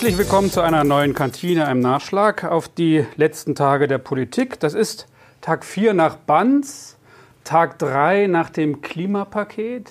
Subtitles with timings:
[0.00, 4.60] Herzlich willkommen zu einer neuen Kantine, einem Nachschlag auf die letzten Tage der Politik.
[4.60, 5.08] Das ist
[5.40, 6.96] Tag 4 nach Banz,
[7.42, 9.90] Tag 3 nach dem Klimapaket,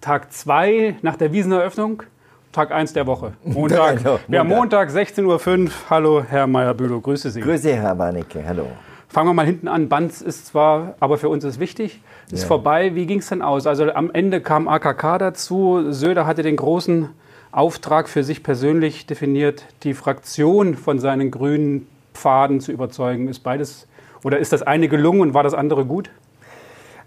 [0.00, 2.04] Tag 2 nach der Wieseneröffnung,
[2.50, 3.34] Tag 1 der Woche.
[3.44, 3.98] Montag.
[3.98, 4.88] Genau, Ja, Montag.
[4.88, 5.26] Montag, 16.05
[5.66, 5.70] Uhr.
[5.90, 7.42] Hallo, Herr Meyer-Bülow, grüße Sie.
[7.42, 8.68] Grüße, Herr Warnecke, hallo.
[9.08, 9.90] Fangen wir mal hinten an.
[9.90, 12.00] Banz ist zwar, aber für uns ist wichtig,
[12.32, 12.46] ist Ja.
[12.48, 12.94] vorbei.
[12.94, 13.66] Wie ging es denn aus?
[13.66, 15.92] Also am Ende kam AKK dazu.
[15.92, 17.10] Söder hatte den großen
[17.56, 23.28] Auftrag für sich persönlich definiert, die Fraktion von seinen grünen Pfaden zu überzeugen.
[23.28, 23.86] Ist beides
[24.22, 26.10] oder ist das eine gelungen und war das andere gut?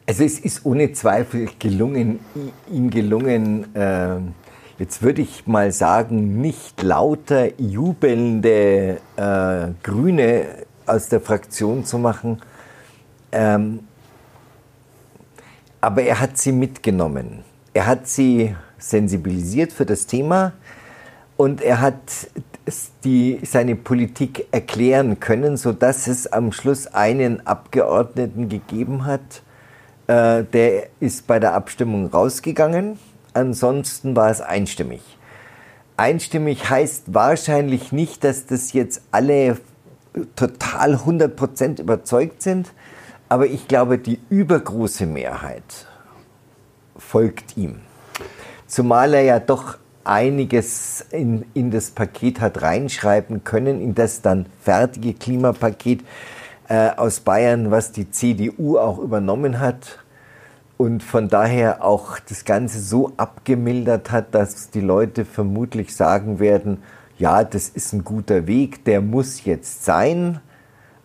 [0.07, 2.19] Also es ist ohne Zweifel gelungen,
[2.67, 4.15] ihm gelungen, äh,
[4.79, 10.45] jetzt würde ich mal sagen, nicht lauter jubelnde äh, Grüne
[10.87, 12.41] aus der Fraktion zu machen.
[13.31, 13.81] Ähm,
[15.79, 17.43] aber er hat sie mitgenommen.
[17.71, 20.53] Er hat sie sensibilisiert für das Thema
[21.37, 21.95] und er hat
[23.03, 29.41] die, seine Politik erklären können, sodass es am Schluss einen Abgeordneten gegeben hat,
[30.07, 32.99] äh, der ist bei der Abstimmung rausgegangen.
[33.33, 35.01] Ansonsten war es einstimmig.
[35.97, 39.57] Einstimmig heißt wahrscheinlich nicht, dass das jetzt alle
[40.35, 42.73] total 100% überzeugt sind,
[43.27, 45.87] aber ich glaube, die übergroße Mehrheit
[46.97, 47.81] folgt ihm.
[48.69, 54.45] Zumal er ja doch einiges in, in das Paket hat reinschreiben können, in das dann
[54.61, 56.01] fertige Klimapaket
[56.67, 59.97] äh, aus Bayern, was die CDU auch übernommen hat
[60.77, 66.83] und von daher auch das Ganze so abgemildert hat, dass die Leute vermutlich sagen werden,
[67.17, 70.41] ja, das ist ein guter Weg, der muss jetzt sein,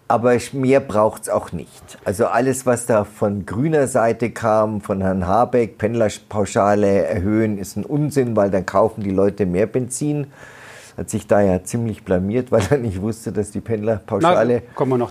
[0.09, 1.99] aber mehr braucht es auch nicht.
[2.05, 7.85] Also alles, was da von grüner Seite kam, von Herrn Habeck, Pendlerpauschale erhöhen, ist ein
[7.85, 10.27] Unsinn, weil dann kaufen die Leute mehr Benzin.
[10.97, 14.63] Hat sich da ja ziemlich blamiert, weil er nicht wusste, dass die Pendlerpauschale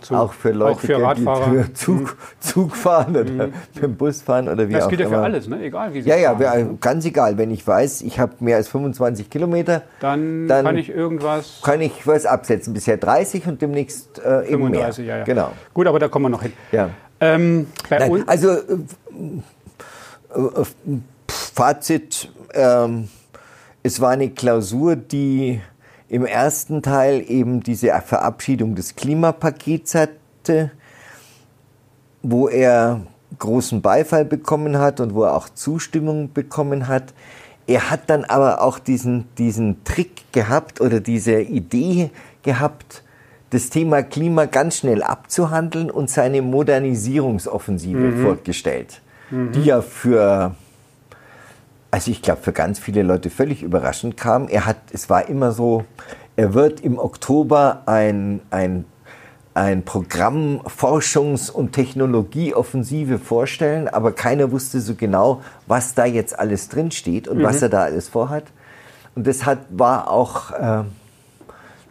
[0.10, 1.52] Na, auch für Leute, Auch für Radfahrer.
[1.52, 5.02] die für Zug, Zug fahren oder mit dem Bus fahren oder wie Das auch gilt
[5.02, 5.24] ja für immer.
[5.24, 5.62] alles, ne?
[5.62, 6.78] egal wie Sie Ja, ja, fahren.
[6.80, 7.38] ganz egal.
[7.38, 11.60] Wenn ich weiß, ich habe mehr als 25 Kilometer, Dann, dann kann ich irgendwas.
[11.64, 12.74] kann ich was absetzen.
[12.74, 15.16] Bisher 30 und demnächst äh, eben 35, mehr.
[15.16, 15.24] ja, ja.
[15.26, 15.52] Genau.
[15.74, 16.54] Gut, aber da kommen wir noch hin.
[16.72, 16.90] Ja.
[17.20, 18.62] Ähm, Nein, also äh,
[20.36, 20.66] äh, äh,
[21.28, 23.10] Fazit, ähm,
[23.84, 25.62] es war eine Klausur, die
[26.14, 30.70] im ersten Teil eben diese Verabschiedung des Klimapakets hatte,
[32.22, 33.02] wo er
[33.40, 37.16] großen Beifall bekommen hat und wo er auch Zustimmung bekommen hat.
[37.66, 42.12] Er hat dann aber auch diesen, diesen Trick gehabt oder diese Idee
[42.44, 43.02] gehabt,
[43.50, 50.54] das Thema Klima ganz schnell abzuhandeln und seine Modernisierungsoffensive vorgestellt, die ja für,
[51.94, 54.48] also ich glaube, für ganz viele Leute völlig überraschend kam.
[54.48, 55.86] Er hat, es war immer so,
[56.36, 58.86] er wird im Oktober ein, ein,
[59.54, 66.68] ein Programm Forschungs- und Technologieoffensive vorstellen, aber keiner wusste so genau, was da jetzt alles
[66.68, 68.46] drinsteht und was er da alles vorhat.
[69.14, 70.84] Und das hat, war auch äh,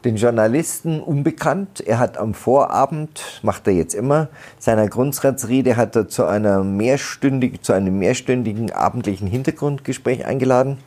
[0.05, 1.81] den Journalisten unbekannt.
[1.87, 7.63] Er hat am Vorabend, macht er jetzt immer, seiner Grundsatzrede hat er zu, einer mehrstündig,
[7.63, 10.79] zu einem mehrstündigen abendlichen Hintergrundgespräch eingeladen.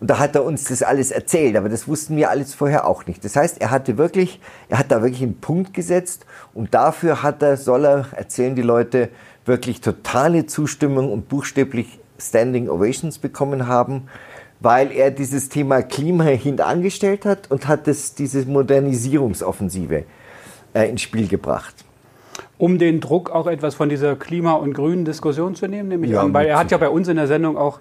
[0.00, 3.06] Und da hat er uns das alles erzählt, aber das wussten wir alles vorher auch
[3.06, 3.22] nicht.
[3.24, 4.40] Das heißt, er hatte wirklich,
[4.70, 6.24] er hat da wirklich einen Punkt gesetzt
[6.54, 9.10] und dafür hat er, soll er, erzählen die Leute,
[9.44, 14.08] wirklich totale Zustimmung und buchstäblich Standing Ovations bekommen haben,
[14.60, 20.04] weil er dieses Thema Klima hintangestellt hat und hat das, diese Modernisierungsoffensive
[20.74, 21.74] äh, ins Spiel gebracht.
[22.58, 26.22] um den Druck auch etwas von dieser Klima- und Grünen-Diskussion zu nehmen, nehme ich Ja,
[26.22, 26.34] an.
[26.34, 27.80] Weil er hat ja bei uns in der Sendung auch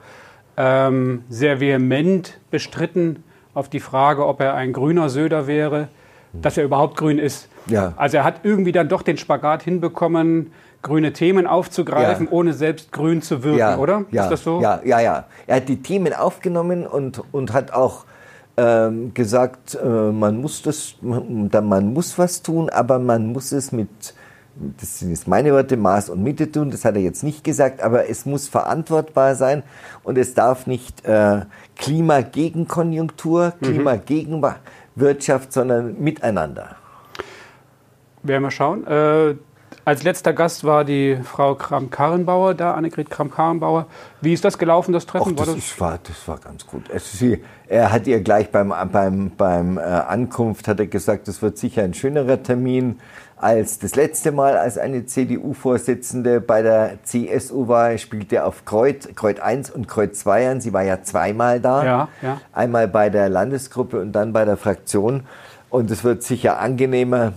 [0.56, 3.24] ähm, sehr vehement bestritten
[3.54, 5.90] auf die Frage, ob er ein grüner Söder wäre,
[6.32, 7.50] dass er überhaupt grün ist.
[7.68, 7.94] Ja.
[7.98, 10.52] Also er hat irgendwie dann doch den Spagat hinbekommen,
[10.82, 12.32] grüne Themen aufzugreifen, Ja.
[12.32, 14.06] ohne selbst grün zu wirken, oder?
[14.12, 14.62] Ja, ist das so?
[14.62, 15.26] Ja, ja, ja.
[15.48, 18.06] Er hat die Themen aufgenommen und, und hat auch
[18.58, 23.72] ähm, gesagt, äh, man muss das, man, man muss was tun, aber man muss es
[23.72, 23.90] mit,
[24.78, 26.70] das sind jetzt meine Worte, Maß und Mitte tun.
[26.72, 29.64] Das hat er jetzt nicht gesagt, aber es muss verantwortbar sein
[30.04, 31.42] und es darf nicht äh,
[31.78, 34.58] Klima gegen Konjunktur, Klima gegen Wa-
[34.96, 36.76] Wirtschaft, sondern miteinander.
[38.22, 38.86] Werden wir schauen.
[38.86, 39.36] Äh,
[39.90, 43.88] als letzter Gast war die Frau Kram-Karrenbauer da, Annegret Kram-Karrenbauer.
[44.22, 45.36] Wie ist das gelaufen, das Treffen?
[45.36, 46.84] das, ist, war, das war ganz gut.
[46.94, 51.42] Es, sie, er hat ihr gleich beim, beim, beim äh, Ankunft hat er gesagt, es
[51.42, 53.00] wird sicher ein schönerer Termin
[53.36, 59.40] als das letzte Mal, als eine CDU-Vorsitzende bei der CSU war, spielte auf Kreuz, Kreuz
[59.40, 60.62] 1 und Kreuz 2 an.
[60.62, 61.84] Sie war ja zweimal da.
[61.84, 62.42] Ja, ja.
[62.54, 65.24] Einmal bei der Landesgruppe und dann bei der Fraktion.
[65.70, 67.34] Und es wird sicher angenehmer.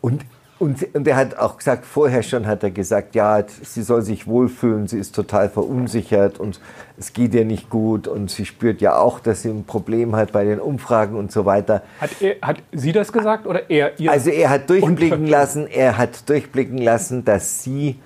[0.00, 0.24] Und
[0.58, 4.26] und, und er hat auch gesagt, vorher schon hat er gesagt, ja, sie soll sich
[4.26, 6.60] wohlfühlen, sie ist total verunsichert und
[6.98, 10.32] es geht ihr nicht gut und sie spürt ja auch, dass sie ein Problem hat
[10.32, 11.82] bei den Umfragen und so weiter.
[12.00, 14.10] Hat, er, hat sie das gesagt oder er ihr?
[14.10, 18.00] Also er hat durchblicken lassen, er hat durchblicken lassen, dass sie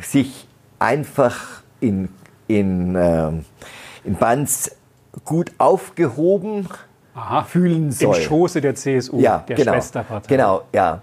[0.00, 2.08] sich einfach in,
[2.46, 3.28] in, äh,
[4.04, 4.74] in Banz
[5.24, 6.68] gut aufgehoben
[7.14, 8.16] Aha, fühlen soll.
[8.16, 10.28] Im Schoße der CSU, ja, der genau, Schwesterpartei.
[10.28, 11.02] Genau, ja.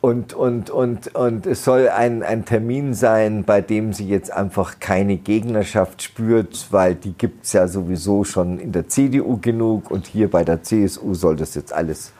[0.00, 4.78] Und, und, und, und es soll ein, ein Termin sein, bei dem sie jetzt einfach
[4.78, 10.06] keine Gegnerschaft spürt, weil die gibt es ja sowieso schon in der CDU genug und
[10.06, 12.12] hier bei der CSU soll das jetzt alles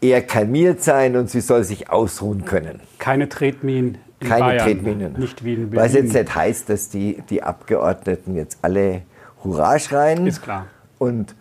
[0.00, 2.80] eher kalmiert sein und sie soll sich ausruhen können.
[2.98, 3.98] Keine Tretminen.
[4.20, 5.12] In Keine Bayern, Tretminen.
[5.18, 5.86] Nicht wie in Berlin.
[5.86, 9.02] Was jetzt nicht heißt, dass die, die Abgeordneten jetzt alle
[9.42, 10.26] Hurra schreien.
[10.26, 10.66] Ist klar.
[10.98, 11.34] Und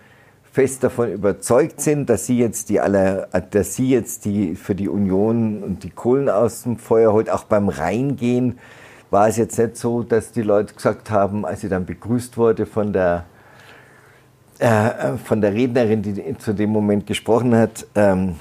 [0.59, 4.89] fest davon überzeugt sind, dass sie jetzt die aller, dass sie jetzt die für die
[4.89, 7.29] Union und die Kohlen aus dem Feuer holt.
[7.29, 8.59] Auch beim Reingehen
[9.09, 12.65] war es jetzt nicht so, dass die Leute gesagt haben, als sie dann begrüßt wurde
[12.65, 13.23] von der
[14.59, 18.35] äh, von der Rednerin, die zu dem Moment gesprochen hat, ähm,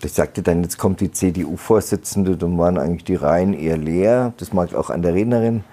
[0.00, 4.34] ich sagte dann, jetzt kommt die CDU-Vorsitzende, dann waren eigentlich die Reihen eher leer.
[4.36, 5.64] Das mag auch an der Rednerin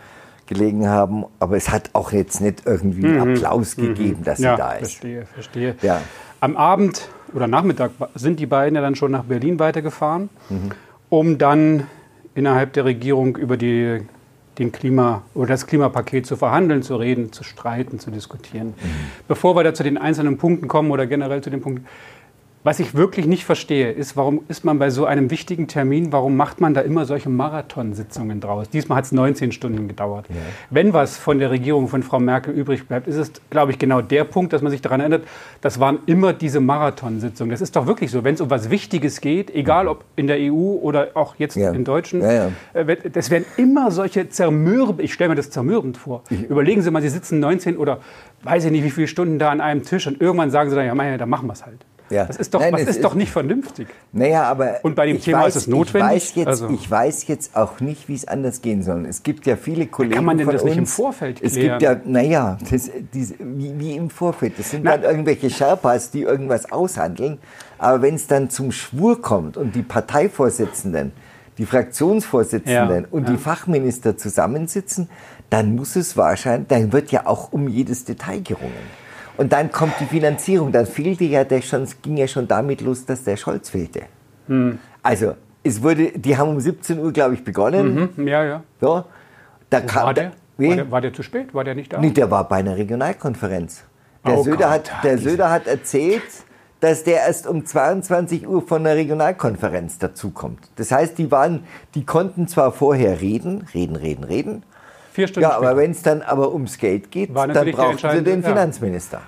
[0.48, 1.26] gelegen haben.
[1.40, 3.36] Aber es hat auch jetzt nicht irgendwie einen mhm.
[3.36, 3.88] Applaus mhm.
[3.88, 4.80] gegeben, dass ja, sie da ist.
[4.80, 5.76] Verstehe, verstehe.
[5.82, 6.02] Ja.
[6.40, 10.72] Am Abend oder Nachmittag sind die beiden ja dann schon nach Berlin weitergefahren, mhm.
[11.10, 11.88] um dann
[12.34, 14.02] innerhalb der Regierung über die,
[14.58, 18.68] den Klima oder das Klimapaket zu verhandeln, zu reden, zu streiten, zu diskutieren.
[18.68, 18.74] Mhm.
[19.28, 21.86] Bevor wir da zu den einzelnen Punkten kommen oder generell zu den Punkten,
[22.66, 26.36] was ich wirklich nicht verstehe, ist, warum ist man bei so einem wichtigen Termin, warum
[26.36, 28.68] macht man da immer solche Marathonsitzungen draus?
[28.72, 30.26] Diesmal hat es 19 Stunden gedauert.
[30.30, 30.36] Ja.
[30.72, 34.02] Wenn was von der Regierung von Frau Merkel übrig bleibt, ist es, glaube ich, genau
[34.02, 35.26] der Punkt, dass man sich daran erinnert,
[35.62, 37.52] das waren immer diese Marathonsitzungen.
[37.52, 40.38] Das ist doch wirklich so, wenn es um was Wichtiges geht, egal ob in der
[40.40, 41.70] EU oder auch jetzt ja.
[41.70, 46.24] in Deutschen, ja, äh, das werden immer solche zermürbend, ich stelle mir das zermürbend vor.
[46.50, 48.00] Überlegen Sie mal, Sie sitzen 19 oder
[48.42, 50.88] weiß ich nicht wie viele Stunden da an einem Tisch und irgendwann sagen Sie dann,
[50.88, 51.86] ja, mein, dann machen wir es halt.
[52.10, 52.26] Ja.
[52.26, 53.88] Das ist doch, Nein, was ist, ist doch nicht vernünftig.
[54.12, 56.18] Naja, aber und bei dem Thema weiß, ist es notwendig.
[56.18, 56.70] Ich weiß, jetzt, also.
[56.70, 59.06] ich weiß jetzt auch nicht, wie es anders gehen soll.
[59.08, 60.12] Es gibt ja viele Kollegen.
[60.12, 61.52] Wie kann man denn das uns, nicht im Vorfeld klären?
[61.52, 64.54] Es gibt ja, naja, das, diese, wie, wie, im Vorfeld.
[64.60, 67.40] Das sind Na, dann irgendwelche Sherpas, die irgendwas aushandeln.
[67.78, 71.12] Aber wenn es dann zum Schwur kommt und die Parteivorsitzenden,
[71.58, 73.32] die Fraktionsvorsitzenden ja, und ja.
[73.32, 75.10] die Fachminister zusammensitzen,
[75.50, 79.05] dann muss es wahrscheinlich, dann wird ja auch um jedes Detail gerungen.
[79.38, 80.72] Und dann kommt die Finanzierung.
[80.72, 84.04] Dann fehlte ja der schon, es ging ja schon damit los, dass der Scholz fehlte.
[84.48, 84.80] Hm.
[85.04, 88.12] Also, es wurde, die haben um 17 Uhr, glaube ich, begonnen.
[88.16, 88.64] Mhm, ja, ja.
[88.80, 89.04] So,
[89.70, 90.32] da kam, war, der?
[90.58, 91.54] War, der, war der zu spät?
[91.54, 92.00] War der nicht da?
[92.00, 93.84] Nee, der war bei einer Regionalkonferenz.
[94.26, 96.24] Der, oh Söder, Gott, hat, der Söder hat erzählt,
[96.80, 100.60] dass der erst um 22 Uhr von der Regionalkonferenz dazukommt.
[100.76, 101.64] Das heißt, die waren,
[101.96, 104.64] die konnten zwar vorher reden, reden, reden, reden,
[105.16, 108.44] Vier Stunden Ja, aber wenn es dann aber ums Geld geht, dann brauchen sie den
[108.44, 109.22] Finanzminister.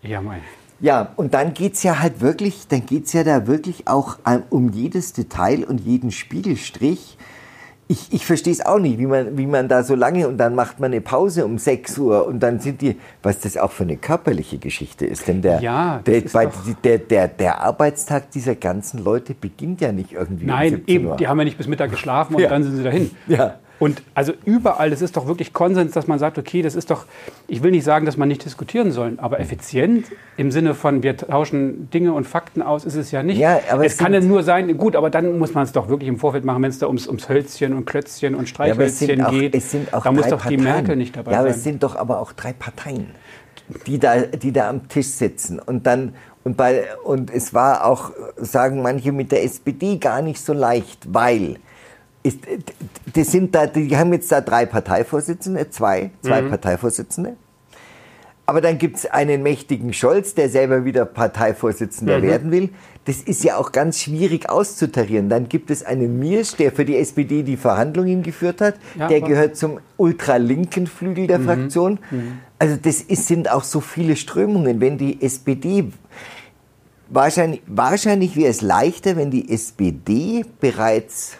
[0.00, 0.40] Ja, mein.
[0.78, 4.18] Ja, und dann geht es ja halt wirklich, dann geht es ja da wirklich auch
[4.50, 7.18] um jedes Detail und jeden Spiegelstrich.
[7.88, 10.54] Ich, ich verstehe es auch nicht, wie man, wie man da so lange und dann
[10.54, 13.82] macht man eine Pause um 6 Uhr und dann sind die, was das auch für
[13.82, 15.26] eine körperliche Geschichte ist.
[15.26, 16.48] Denn der, ja, der, bei,
[16.84, 20.46] der, der, der, Arbeitstag dieser ganzen Leute beginnt ja nicht irgendwie.
[20.46, 22.48] Nein, um eben, die haben ja nicht bis Mittag geschlafen und ja.
[22.48, 23.10] dann sind sie dahin.
[23.26, 23.58] Ja.
[23.82, 27.04] Und also überall, es ist doch wirklich Konsens, dass man sagt, okay, das ist doch,
[27.48, 31.16] ich will nicht sagen, dass man nicht diskutieren soll, aber effizient im Sinne von, wir
[31.16, 33.38] tauschen Dinge und Fakten aus, ist es ja nicht.
[33.38, 35.88] Ja, aber es, es kann ja nur sein, gut, aber dann muss man es doch
[35.88, 39.30] wirklich im Vorfeld machen, wenn es da ums, ums Hölzchen und Klötzchen und Streichhölzchen ja,
[39.30, 39.52] geht.
[39.52, 40.58] Es sind auch da muss doch Parteien.
[40.58, 41.32] die Merkel nicht dabei sein.
[41.32, 41.58] Ja, aber sein.
[41.58, 43.08] es sind doch aber auch drei Parteien,
[43.88, 48.12] die da, die da am Tisch sitzen und dann und, bei, und es war auch,
[48.36, 51.56] sagen manche, mit der SPD gar nicht so leicht, weil
[52.22, 52.38] ist,
[53.14, 56.50] das sind da, die haben jetzt da drei Parteivorsitzende, zwei, zwei mhm.
[56.50, 57.36] Parteivorsitzende.
[58.44, 62.22] Aber dann gibt es einen mächtigen Scholz, der selber wieder Parteivorsitzender mhm.
[62.22, 62.70] werden will.
[63.04, 65.28] Das ist ja auch ganz schwierig auszutarieren.
[65.28, 68.74] Dann gibt es einen Mirsch, der für die SPD die Verhandlungen geführt hat.
[68.96, 71.44] Ja, der gehört zum ultralinken Flügel der mhm.
[71.44, 71.98] Fraktion.
[72.10, 72.38] Mhm.
[72.58, 74.80] Also das ist, sind auch so viele Strömungen.
[74.80, 75.90] Wenn die SPD
[77.08, 81.38] wahrscheinlich, wahrscheinlich wäre es leichter, wenn die SPD bereits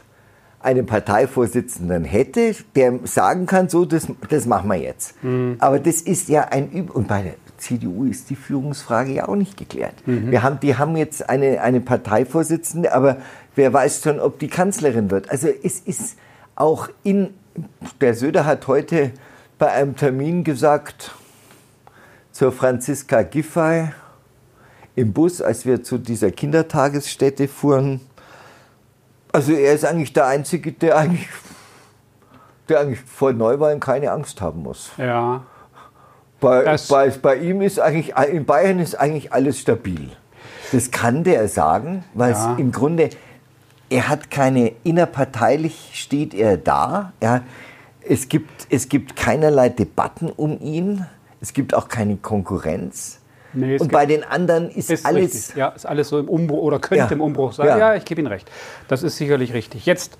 [0.62, 5.23] einen Parteivorsitzenden hätte, der sagen kann, so, das, das machen wir jetzt.
[5.23, 5.57] Mhm.
[5.59, 9.37] Aber das ist ja ein Üb und bei der CDU ist die Führungsfrage ja auch
[9.37, 9.95] nicht geklärt.
[10.07, 10.31] Mhm.
[10.31, 13.19] Wir haben, die haben jetzt eine, eine Parteivorsitzende, aber
[13.54, 15.31] wer weiß schon, ob die Kanzlerin wird.
[15.31, 16.16] Also es ist
[16.54, 17.31] auch in,
[18.00, 19.12] der Söder hat heute
[19.59, 21.12] bei einem Termin gesagt,
[22.33, 23.90] zur Franziska Giffey
[24.97, 28.00] im Bus, als wir zu dieser Kindertagesstätte fuhren.
[29.32, 31.28] Also er ist eigentlich der Einzige, der eigentlich,
[32.68, 34.90] der eigentlich vor Neuwahlen keine Angst haben muss.
[34.98, 35.42] Ja.
[36.40, 40.10] Bei, bei, bei ihm ist eigentlich, in Bayern ist eigentlich alles stabil.
[40.72, 42.56] Das kann der sagen, weil ja.
[42.56, 43.10] im Grunde,
[43.88, 47.12] er hat keine, innerparteilich steht er da.
[47.20, 47.42] Er,
[48.00, 51.06] es, gibt, es gibt keinerlei Debatten um ihn.
[51.40, 53.20] Es gibt auch keine Konkurrenz.
[53.54, 55.35] Nee, und bei den anderen ist, ist alles.
[55.35, 55.56] Richtig.
[55.56, 57.11] Ja, ist alles so im Umbruch oder könnte ja.
[57.11, 57.66] im Umbruch sein.
[57.66, 58.50] Ja, ja ich gebe Ihnen recht.
[58.88, 59.87] Das ist sicherlich richtig.
[59.87, 60.18] Jetzt,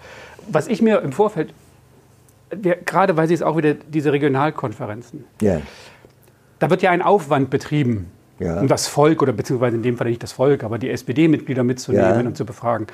[0.49, 1.55] was ich mir im Vorfeld,
[2.51, 5.61] wir, gerade weil Sie es auch wieder diese Regionalkonferenzen, ja.
[6.59, 8.61] da wird ja ein Aufwand betrieben, ja.
[8.61, 12.27] um das Volk oder beziehungsweise in dem Fall nicht das Volk, aber die SPD-Mitglieder mitzunehmen
[12.27, 12.87] und zu befragen.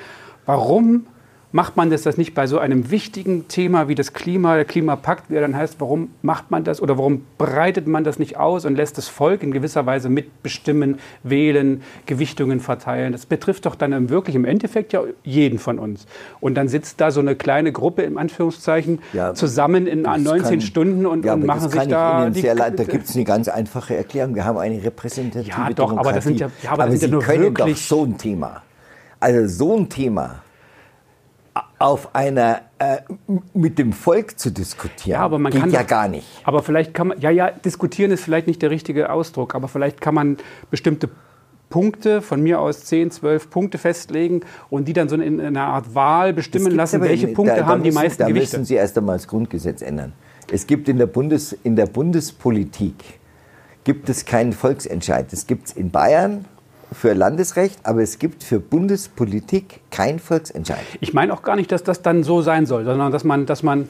[0.45, 1.07] Warum
[1.51, 5.29] macht man das, das nicht bei so einem wichtigen Thema wie das Klima, der Klimapakt,
[5.29, 8.65] wie er dann heißt, warum macht man das oder warum breitet man das nicht aus
[8.65, 13.13] und lässt das Volk in gewisser Weise mitbestimmen, wählen, Gewichtungen verteilen?
[13.13, 16.05] Das betrifft doch dann wirklich im Endeffekt ja jeden von uns.
[16.39, 20.61] Und dann sitzt da so eine kleine Gruppe, im Anführungszeichen, ja, zusammen in 19 kann,
[20.61, 22.29] Stunden und, ja, und machen sich da...
[22.29, 24.35] Die, leid, da gibt es eine ganz einfache Erklärung.
[24.35, 25.99] Wir haben eine repräsentative ja, doch, Demokratie.
[25.99, 27.97] Aber das sind ja, ja, aber, aber das sind Sie ja nur können wirklich doch
[27.97, 28.61] so ein Thema,
[29.19, 30.43] also so ein Thema
[31.79, 32.97] auf einer äh,
[33.53, 35.19] mit dem Volk zu diskutieren.
[35.19, 36.27] Ja, aber man geht kann ja gar nicht.
[36.43, 40.01] Aber vielleicht kann man ja ja diskutieren ist vielleicht nicht der richtige Ausdruck, aber vielleicht
[40.01, 40.37] kann man
[40.69, 41.09] bestimmte
[41.69, 45.93] Punkte, von mir aus 10, 12 Punkte festlegen und die dann so in, einer Art
[45.93, 48.51] Wahl bestimmen lassen, welche in, Punkte da, da haben müssen, die meisten da Gewichte.
[48.53, 50.13] Da müssen Sie erst einmal das Grundgesetz ändern.
[50.51, 52.95] Es gibt in der, Bundes, in der Bundespolitik
[53.83, 55.31] gibt es keinen Volksentscheid.
[55.31, 56.45] Das gibt es in Bayern
[56.91, 60.79] für Landesrecht, aber es gibt für Bundespolitik kein Volksentscheid.
[61.01, 63.63] Ich meine auch gar nicht, dass das dann so sein soll, sondern dass man, dass
[63.63, 63.87] man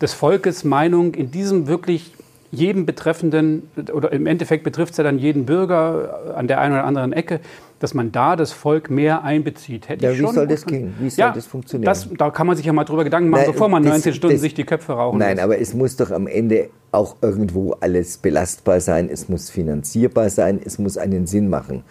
[0.00, 2.12] des Volkes Meinung in diesem wirklich
[2.52, 6.84] jedem betreffenden, oder im Endeffekt betrifft es ja dann jeden Bürger an der einen oder
[6.84, 7.40] anderen Ecke,
[7.78, 9.88] dass man da das Volk mehr einbezieht.
[9.88, 10.94] Hätte ja, wie soll das gehen?
[10.98, 11.86] Wie soll ja, das funktionieren?
[11.86, 14.14] Das, da kann man sich ja mal drüber Gedanken machen, nein, bevor man das, 19
[14.14, 15.44] Stunden das, sich die Köpfe rauchen Nein, lässt.
[15.44, 20.60] aber es muss doch am Ende auch irgendwo alles belastbar sein, es muss finanzierbar sein,
[20.62, 21.84] es muss einen Sinn machen.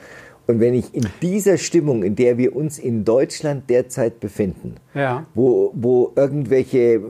[0.50, 5.28] Und wenn ich in dieser Stimmung, in der wir uns in Deutschland derzeit befinden, ja.
[5.36, 7.02] wo, wo irgendwelche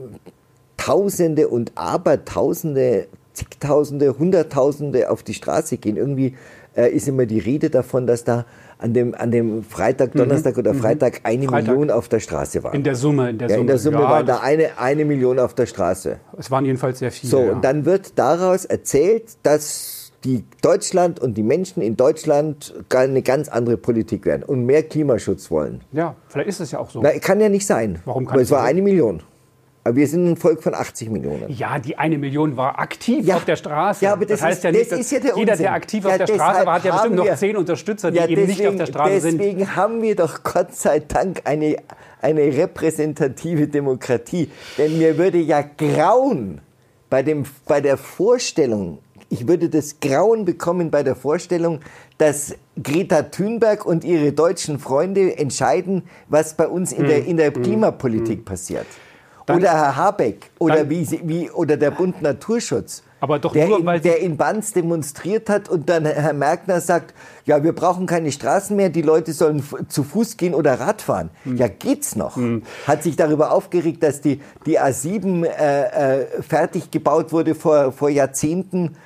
[0.76, 6.34] Tausende und Abertausende, zigtausende, Hunderttausende auf die Straße gehen, irgendwie
[6.76, 8.44] äh, ist immer die Rede davon, dass da
[8.76, 10.18] an dem, an dem Freitag, mhm.
[10.18, 10.60] Donnerstag mhm.
[10.60, 11.68] oder Freitag eine Freitag.
[11.68, 12.74] Million auf der Straße waren.
[12.74, 13.60] In der Summe, in der ja, Summe.
[13.62, 16.18] In der Summe ja, war da eine, eine Million auf der Straße.
[16.36, 17.30] Es waren jedenfalls sehr viele.
[17.30, 17.52] So, ja.
[17.52, 23.48] und dann wird daraus erzählt, dass die Deutschland und die Menschen in Deutschland eine ganz
[23.48, 25.80] andere Politik werden und mehr Klimaschutz wollen.
[25.92, 27.00] Ja, vielleicht ist es ja auch so.
[27.02, 28.00] Na, kann ja nicht sein.
[28.04, 29.22] Warum kann Aber es war eine Million.
[29.82, 31.48] Aber wir sind ein Volk von 80 Millionen.
[31.48, 33.36] Ja, die eine Million war aktiv ja.
[33.36, 34.04] auf der Straße.
[34.04, 36.10] Ja, aber das, das heißt ist, ja nicht, das ja der jeder, der aktiv ja,
[36.10, 38.86] auf der Straße war, hat ja bestimmt noch zehn Unterstützer, die eben nicht auf der
[38.86, 39.40] Straße deswegen sind.
[39.40, 41.76] Deswegen haben wir doch Gott sei Dank eine,
[42.20, 44.50] eine repräsentative Demokratie.
[44.76, 46.60] Denn mir würde ja grauen
[47.08, 48.98] bei, dem, bei der Vorstellung,
[49.30, 51.80] ich würde das Grauen bekommen bei der Vorstellung,
[52.18, 57.54] dass Greta Thunberg und ihre deutschen Freunde entscheiden, was bei uns in, der, in der
[57.54, 57.62] hm.
[57.62, 58.44] Klimapolitik hm.
[58.44, 58.86] passiert.
[59.46, 63.02] Dann, oder Herr Habeck oder, wie, wie, oder der Bund Naturschutz.
[63.20, 67.14] Aber doch der, nur, in, der in Banz demonstriert hat und dann Herr Merkner sagt,
[67.44, 71.30] ja, wir brauchen keine Straßen mehr, die Leute sollen zu Fuß gehen oder Rad fahren.
[71.44, 71.56] Hm.
[71.56, 72.36] Ja, geht's noch?
[72.36, 72.62] Hm.
[72.86, 78.10] Hat sich darüber aufgeregt, dass die, die A7 äh, äh, fertig gebaut wurde vor, vor
[78.10, 78.96] Jahrzehnten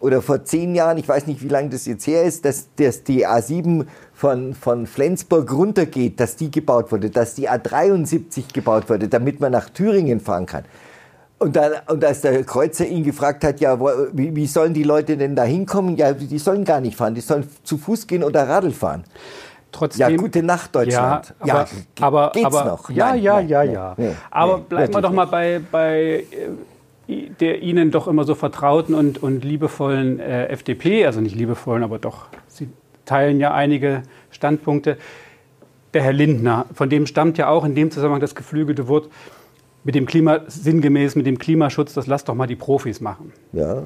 [0.00, 3.04] oder vor zehn Jahren, ich weiß nicht, wie lange das jetzt her ist, dass, dass
[3.04, 9.08] die A7 von, von Flensburg runtergeht, dass die gebaut wurde, dass die A73 gebaut wurde,
[9.08, 10.64] damit man nach Thüringen fahren kann.
[11.38, 14.82] Und, dann, und als der Kreuzer ihn gefragt hat, ja, wo, wie, wie sollen die
[14.82, 15.96] Leute denn da hinkommen?
[15.96, 19.04] Ja, die sollen gar nicht fahren, die sollen zu Fuß gehen oder Radl fahren.
[19.72, 21.34] Trotzdem, ja, gute Nacht, Deutschland.
[21.44, 22.90] Ja, aber, ja, aber, geht's aber, noch?
[22.90, 23.94] Ja, nein, ja, nein, ja, ja.
[23.96, 26.24] Nee, aber bleiben wir doch mal bei, bei
[27.40, 31.98] der Ihnen doch immer so vertrauten und, und liebevollen äh, FDP, also nicht liebevollen, aber
[31.98, 32.68] doch, Sie
[33.04, 34.96] teilen ja einige Standpunkte.
[35.94, 39.08] Der Herr Lindner, von dem stammt ja auch in dem Zusammenhang das geflügelte Wort
[39.82, 43.32] mit dem Klima, sinngemäß mit dem Klimaschutz, das lasst doch mal die Profis machen.
[43.52, 43.84] Ja.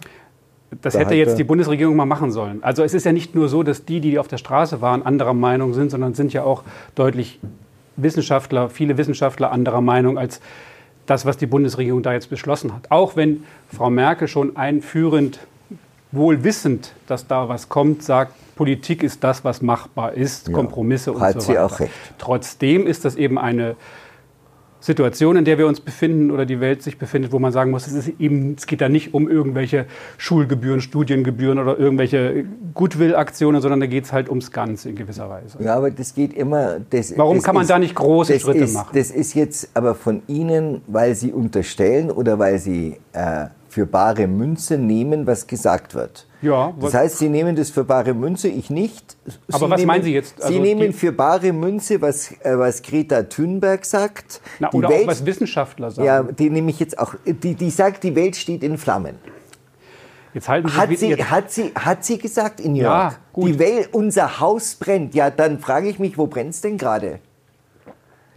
[0.82, 2.62] Das da hätte jetzt die Bundesregierung mal machen sollen.
[2.62, 5.34] Also es ist ja nicht nur so, dass die, die auf der Straße waren, anderer
[5.34, 6.64] Meinung sind, sondern sind ja auch
[6.94, 7.38] deutlich
[7.96, 10.40] Wissenschaftler, viele Wissenschaftler anderer Meinung als
[11.06, 12.90] das, was die Bundesregierung da jetzt beschlossen hat.
[12.90, 13.44] Auch wenn
[13.74, 15.40] Frau Merkel schon einführend
[16.12, 21.12] wohl wissend, dass da was kommt, sagt, Politik ist das, was machbar ist, ja, Kompromisse
[21.12, 21.68] und hat so weiter.
[21.68, 21.92] Sie auch recht.
[22.18, 23.76] Trotzdem ist das eben eine
[24.84, 27.86] Situation, in der wir uns befinden oder die Welt sich befindet, wo man sagen muss,
[27.86, 29.86] es, ist eben, es geht da nicht um irgendwelche
[30.18, 35.56] Schulgebühren, Studiengebühren oder irgendwelche Goodwill-Aktionen, sondern da geht es halt ums Ganze in gewisser Weise.
[35.64, 36.80] Ja, aber das geht immer.
[36.90, 38.90] Das, Warum das kann man ist, da nicht große Schritte ist, machen?
[38.94, 44.28] Das ist jetzt aber von Ihnen, weil Sie unterstellen oder weil Sie äh, für bare
[44.28, 46.28] Münze nehmen, was gesagt wird.
[46.42, 49.16] Ja, das heißt, Sie nehmen das für bare Münze, ich nicht.
[49.26, 50.40] Sie aber was nehmen, meinen Sie jetzt?
[50.40, 54.40] Also Sie nehmen für bare Münze, was, äh, was Greta Thunberg sagt.
[54.60, 56.06] Na, oder Welt, auch was Wissenschaftler sagen.
[56.06, 57.16] Ja, die nehme ich jetzt auch.
[57.26, 59.16] Die, die sagt, die Welt steht in Flammen.
[60.34, 63.16] Jetzt halten Sie hat, sie, jetzt hat, sie, hat sie gesagt in New York, ja,
[63.32, 63.48] gut.
[63.48, 65.16] die Welt, unser Haus brennt.
[65.16, 67.18] Ja, dann frage ich mich, wo brennt es denn gerade?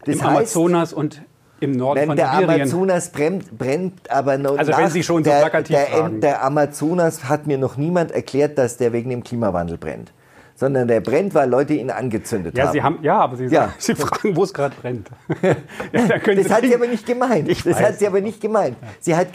[0.08, 1.22] Im heißt, Amazonas und
[1.60, 2.62] im Norden Wenn von der Sibirien.
[2.62, 6.22] Amazonas brennt, brennt aber noch Also wenn Sie schon so der, plakativ der, fragen.
[6.22, 10.12] der Amazonas hat mir noch niemand erklärt, dass der wegen dem Klimawandel brennt.
[10.56, 12.74] Sondern der brennt, weil Leute ihn angezündet ja, haben.
[12.74, 13.00] Sie haben.
[13.04, 13.74] Ja, aber Sie, Ja.
[13.78, 15.08] Sie fragen, wo es gerade brennt.
[15.44, 15.56] ja,
[15.94, 17.48] da Das hat sie aber nicht gemeint.
[17.48, 17.84] Ich Das weiß.
[17.84, 18.76] hat sie aber nicht gemeint.
[19.00, 19.28] Sie hat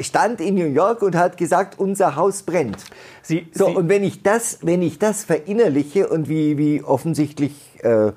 [0.00, 2.78] stand in New York und hat gesagt, unser Haus brennt.
[3.20, 7.52] Sie, So, Sie, und wenn ich das, wenn ich das verinnerliche und wie, wie offensichtlich,
[7.82, 8.12] äh,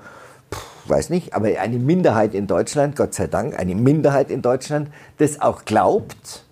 [0.89, 5.41] weiß nicht, aber eine Minderheit in Deutschland, Gott sei Dank, eine Minderheit in Deutschland, das
[5.41, 6.45] auch glaubt,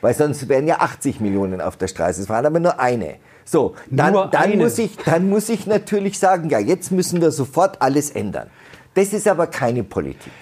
[0.00, 3.16] weil sonst wären ja 80 Millionen auf der Straße, es waren aber nur eine.
[3.44, 7.80] So, dann, dann, muss ich, dann muss ich natürlich sagen, ja, jetzt müssen wir sofort
[7.80, 8.50] alles ändern.
[8.94, 10.32] Das ist aber keine Politik.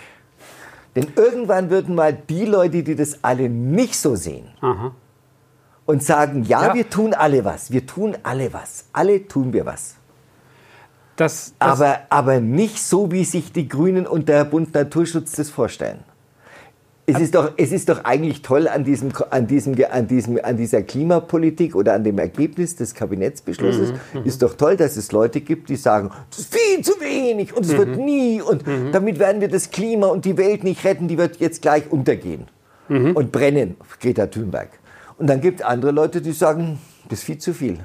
[0.96, 4.92] Denn irgendwann würden mal die Leute, die das alle nicht so sehen, Aha.
[5.84, 6.74] und sagen, ja, Ja.
[6.74, 9.96] wir tun alle was, wir tun alle was, alle tun wir was.
[11.16, 15.50] Das, das, Aber, aber nicht so, wie sich die Grünen und der Bund Naturschutz das
[15.50, 16.00] vorstellen.
[17.08, 20.56] Es ist, doch, es ist doch eigentlich toll an, diesem, an, diesem, an, diesem, an
[20.56, 23.92] dieser Klimapolitik oder an dem Ergebnis des Kabinettsbeschlusses,
[24.24, 27.64] ist doch toll, dass es Leute gibt, die sagen, das ist viel zu wenig und
[27.64, 31.16] es wird nie und damit werden wir das Klima und die Welt nicht retten, die
[31.16, 32.48] wird jetzt gleich untergehen
[32.88, 34.70] und brennen, Greta Thunberg.
[35.16, 37.78] Und dann gibt es andere Leute, die sagen, das ist viel zu viel.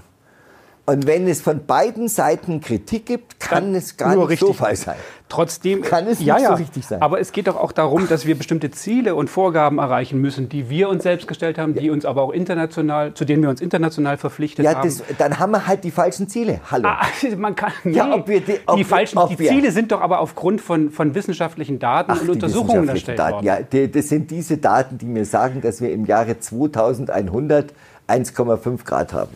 [0.88, 4.80] Und wenn es von beiden Seiten Kritik gibt, kann Dann es gar nicht so falsch
[4.80, 4.96] sein.
[5.30, 7.02] Trotzdem Kann es ja, nicht so richtig sein.
[7.02, 10.70] Aber es geht doch auch darum, dass wir bestimmte Ziele und Vorgaben erreichen müssen, die
[10.70, 14.18] wir uns selbst gestellt haben, die uns aber auch international, zu denen wir uns international
[14.18, 14.90] verpflichtet Ja, haben.
[14.90, 16.60] das, dann haben wir halt die falschen Ziele.
[16.70, 16.90] Hallo.
[16.90, 17.06] Ah,
[17.38, 19.92] man kann, nee, Ja, ob wir die- ob die falschen, ob die wir- Ziele sind
[19.94, 23.34] doch aber aufgrund von, von wissenschaftlichen Daten und die Untersuchungen erstellt Daten.
[23.36, 23.46] worden.
[23.46, 27.72] Ja, die, das sind diese Daten, die mir sagen, dass wir im Jahre 2100
[28.10, 29.32] 1,5 Grad haben.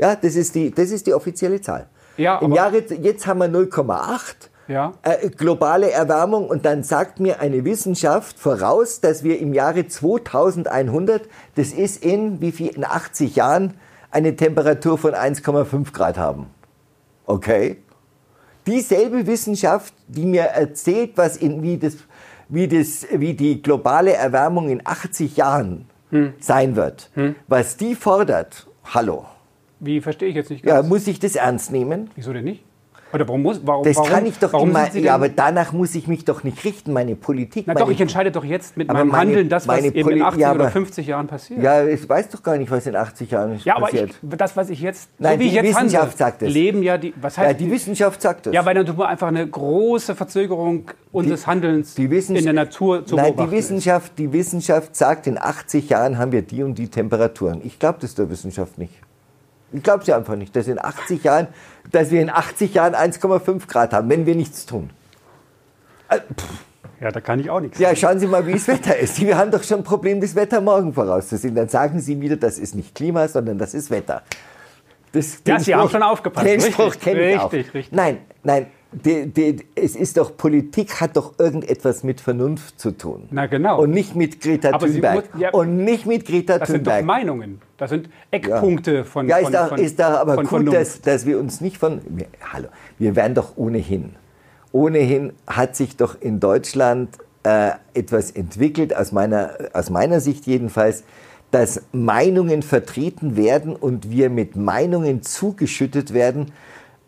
[0.00, 1.88] Ja, das ist die, das ist die offizielle Zahl.
[2.16, 4.48] Ja, Im Jahre, jetzt haben wir 0,8.
[4.68, 4.92] Ja.
[5.02, 11.22] Äh, globale Erwärmung und dann sagt mir eine Wissenschaft voraus, dass wir im Jahre 2100,
[11.56, 13.74] das ist in wie viel, in 80 Jahren,
[14.12, 16.46] eine Temperatur von 1,5 Grad haben.
[17.26, 17.78] Okay?
[18.66, 21.96] Dieselbe Wissenschaft, die mir erzählt, was in, wie, das,
[22.48, 26.34] wie, das, wie die globale Erwärmung in 80 Jahren Hm.
[26.40, 27.08] sein wird,
[27.46, 29.26] was die fordert, hallo,
[29.80, 30.88] Wie verstehe ich jetzt nicht ja, ganz.
[30.88, 32.10] muss ich das ernst nehmen?
[32.14, 32.62] Wieso denn nicht?
[33.12, 36.06] Oder warum muss, warum, Das warum, kann ich doch immer, ja, aber danach muss ich
[36.06, 37.64] mich doch nicht richten, meine Politik.
[37.66, 39.96] Na meine, doch, ich entscheide doch jetzt mit Aber meinem meine- Handeln das, was eben
[39.96, 41.60] in Poli- 80 ja, oder aber- 50 Jahren passiert.
[41.60, 44.10] Ja, ich weiß doch gar nicht, was in 80 Jahren Ja, aber passiert.
[44.22, 46.52] ich, das, was ich jetzt, Nein, so wie die ich jetzt Wissenschaft handle, sagt es.
[46.54, 48.54] leben ja die, was heißt ja, die Wissenschaft sagt das.
[48.54, 53.04] Ja, weil dann tut man einfach eine große Verzögerung unseres Handelns die in der Natur
[53.04, 53.64] zu Nein, die beobachten ist.
[53.64, 57.60] Wissenschaft, die Wissenschaft sagt, in 80 Jahren haben wir die und die Temperaturen.
[57.64, 58.92] Ich glaube das der Wissenschaft nicht.
[59.72, 61.48] Ich glaube sie einfach nicht, dass in 80 Jahren,
[61.92, 64.90] dass wir in 80 Jahren 1,5 Grad haben, wenn wir nichts tun.
[67.00, 67.78] Ja, da kann ich auch nichts.
[67.78, 69.20] Ja, schauen Sie mal, wie das Wetter ist.
[69.20, 71.54] Wir haben doch schon ein Problem, das Wetter morgen vorauszusehen.
[71.54, 74.22] Dann sagen Sie wieder, das ist nicht Klima, sondern das ist Wetter.
[75.12, 76.46] Das, Ja, Sie haben schon aufgepasst.
[76.46, 77.52] Den Richtig, Spruch kenne ich auch.
[77.52, 77.96] richtig, richtig.
[77.96, 78.66] Nein, nein.
[78.92, 83.28] Die, die, es ist doch, Politik hat doch irgendetwas mit Vernunft zu tun.
[83.30, 83.80] Na, genau.
[83.80, 85.32] Und nicht mit Greta Aber Thunberg.
[85.32, 85.50] muss- ja.
[85.50, 87.04] Und nicht mit Greta Das sind doch Thunberg.
[87.06, 87.60] Meinungen.
[87.76, 91.00] Das sind Eckpunkte von Ja, von, ist da, von, ist da aber von gut, dass,
[91.02, 92.00] dass wir uns nicht von.
[92.08, 92.66] Wir, hallo,
[92.98, 94.16] wir werden doch ohnehin.
[94.72, 97.10] Ohnehin hat sich doch in Deutschland
[97.44, 101.04] äh, etwas entwickelt, aus meiner, aus meiner Sicht jedenfalls,
[101.52, 106.52] dass Meinungen vertreten werden und wir mit Meinungen zugeschüttet werden.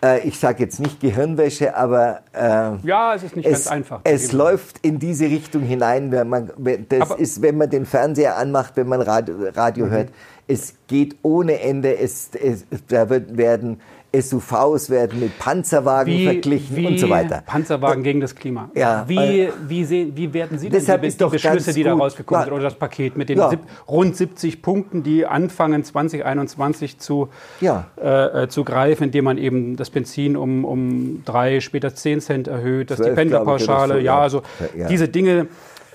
[0.05, 4.01] Äh, ich sage jetzt nicht Gehirnwäsche, aber äh, Ja, es ist nicht es, ganz einfach.
[4.05, 6.11] es läuft in diese Richtung hinein.
[6.11, 6.51] Wenn man,
[6.89, 7.23] das Aber- Mhm.
[7.23, 10.09] ist, wenn man den Fernseher anmacht, wenn man Radio, Radio hört.
[10.49, 11.97] Es geht ohne Ende.
[11.99, 13.81] Es, es, da wird, werden
[14.15, 17.43] SUVs werden mit Panzerwagen Wie, verglichen wie und so weiter.
[17.47, 18.71] Panzerwagen gegen das Klima.
[18.75, 22.45] Ja, wie, wie, sehen, wie werden Sie denn die, die Beschlüsse, die da rausgekommen Ja.
[22.45, 23.51] sind, oder das Paket mit den Ja.
[23.89, 27.29] rund 70 Punkten, die anfangen 2021 zu,
[27.61, 27.87] Ja.
[27.97, 32.49] äh, äh, zu greifen, indem man eben das Benzin um, um drei, später 10 Cent
[32.49, 34.43] erhöht, dass die 12, glaube ich, oder Pendlerpauschale, so, ja, also
[34.91, 35.47] diese Dinge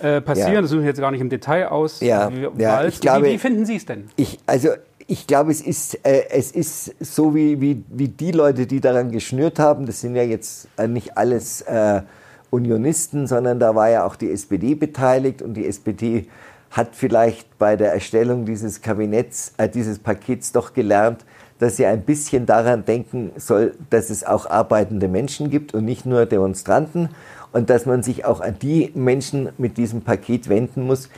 [0.02, 0.62] äh, passieren, Ja.
[0.62, 2.00] das suche ich jetzt gar nicht im Detail aus.
[2.02, 4.06] Ja, Wie- ja, ich glaube- wie, wie finden Sie es denn?
[4.16, 4.70] Ich, also
[5.08, 9.12] ich glaube, es ist, äh, es ist so wie, wie, wie die Leute, die daran
[9.12, 12.02] geschnürt haben, das sind ja jetzt äh, nicht alles äh,
[12.50, 16.28] Unionisten, sondern da war ja auch die SPD beteiligt und die SPD
[16.72, 21.24] hat vielleicht bei der Erstellung dieses Kabinetts, äh, dieses Pakets doch gelernt,
[21.60, 26.06] dass sie ein bisschen daran denken soll, dass es auch arbeitende Menschen gibt und nicht
[26.06, 27.10] nur Demonstranten
[27.58, 31.10] und dass man sich auch an die Menschen mit diesem Paket wenden muss,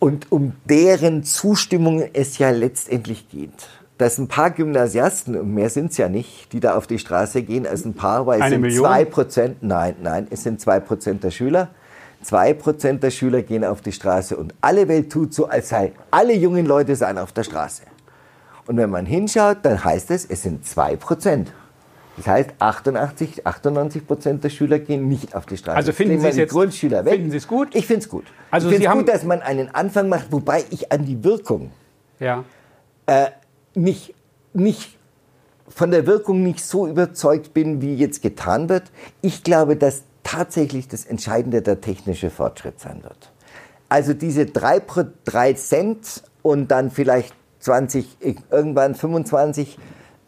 [0.00, 3.68] und um deren Zustimmung es ja letztendlich geht.
[3.96, 7.42] Dass ein paar Gymnasiasten, und mehr sind es ja nicht, die da auf die Straße
[7.42, 8.84] gehen, also ein paar, weil es Eine sind Million?
[8.84, 11.68] zwei Prozent, nein, nein, es sind zwei Prozent der Schüler.
[12.22, 15.92] Zwei Prozent der Schüler gehen auf die Straße und alle Welt tut so, als sei
[16.10, 17.82] alle jungen Leute seien auf der Straße.
[18.66, 21.52] Und wenn man hinschaut, dann heißt es, es sind zwei Prozent.
[22.22, 25.74] Das heißt, 88, 98 Prozent der Schüler gehen nicht auf die Straße.
[25.76, 27.14] Also finden Sie es jetzt- Grundschüler weg.
[27.14, 27.74] finden Sie es gut?
[27.74, 28.24] Ich finde es gut.
[28.50, 31.70] Also ich finde es gut, dass man einen Anfang macht, wobei ich an die Wirkung
[32.18, 32.44] Ja.
[33.06, 33.28] äh,
[33.74, 34.14] nicht,
[34.52, 34.98] nicht
[35.66, 38.84] von der Wirkung nicht so überzeugt bin, wie jetzt getan wird.
[39.22, 43.30] Ich glaube, dass tatsächlich das Entscheidende der technische Fortschritt sein wird.
[43.88, 48.18] Also diese 3, pro- 3 Cent und dann vielleicht 20,
[48.50, 49.78] irgendwann 25,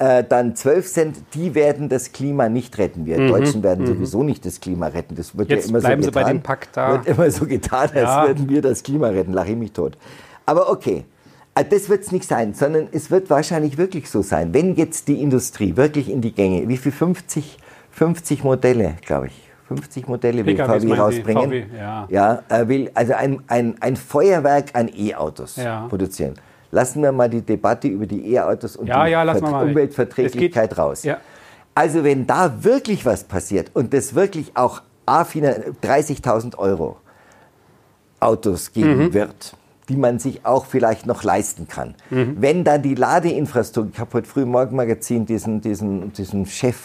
[0.03, 3.07] äh, dann 12 Cent, die werden das Klima nicht retten.
[3.07, 5.15] Wir Deutschen werden sowieso nicht das Klima retten.
[5.15, 5.55] Das wird Mhm.
[5.55, 6.37] Jetzt ja immer bleiben so Sie bei getan.
[6.39, 6.93] dem Pakt da.
[6.93, 8.27] Wird immer so getan, als Ja.
[8.27, 9.33] würden wir das Klima retten.
[9.33, 9.97] Lache ich mich tot.
[10.47, 11.05] Aber okay.
[11.55, 15.07] Äh, Das wird es nicht sein, sondern es wird wahrscheinlich wirklich so sein, wenn jetzt
[15.09, 17.59] die Industrie wirklich in die Gänge, wie viel 50,
[17.91, 21.45] 50 Modelle, glaube ich, 50 Modelle will PKWs VW rausbringen.
[21.51, 22.07] VW, ja.
[22.11, 25.87] ja er will also ein, ein, ein Feuerwerk an E-Autos Ja.
[25.89, 26.35] produzieren.
[26.73, 29.23] Lassen wir mal die Debatte über die E-Autos und Ja, die ja.
[29.23, 31.05] Umweltverträglichkeit geht- raus.
[31.05, 31.19] Ja.
[31.75, 36.97] Also wenn da wirklich was passiert und das wirklich auch A, finan- 30.000 Euro
[38.21, 39.15] Autos geben Mhm.
[39.15, 39.55] wird,
[39.89, 41.95] die man sich auch vielleicht noch leisten kann.
[42.11, 42.37] Mhm.
[42.41, 46.77] Wenn dann die Ladeinfrastruktur, ich habe heute früh im Morgenmagazin diesen, diesen, diesen Chef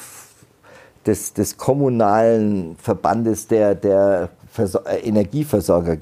[1.06, 5.96] des, des kommunalen Verbandes der, der Versor äh, Energieversorger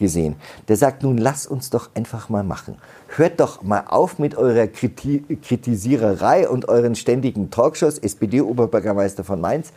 [0.00, 0.34] gesehen,
[0.66, 2.76] der sagt, nun lass uns doch einfach mal machen.
[3.14, 9.72] Hört doch mal auf mit eurer Kriti Kritisiererei und euren ständigen Talkshows, SPD-Oberbürgermeister von Mainz,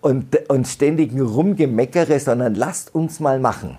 [0.00, 3.76] und, und ständigen Rumgemeckere, sondern lasst uns mal machen.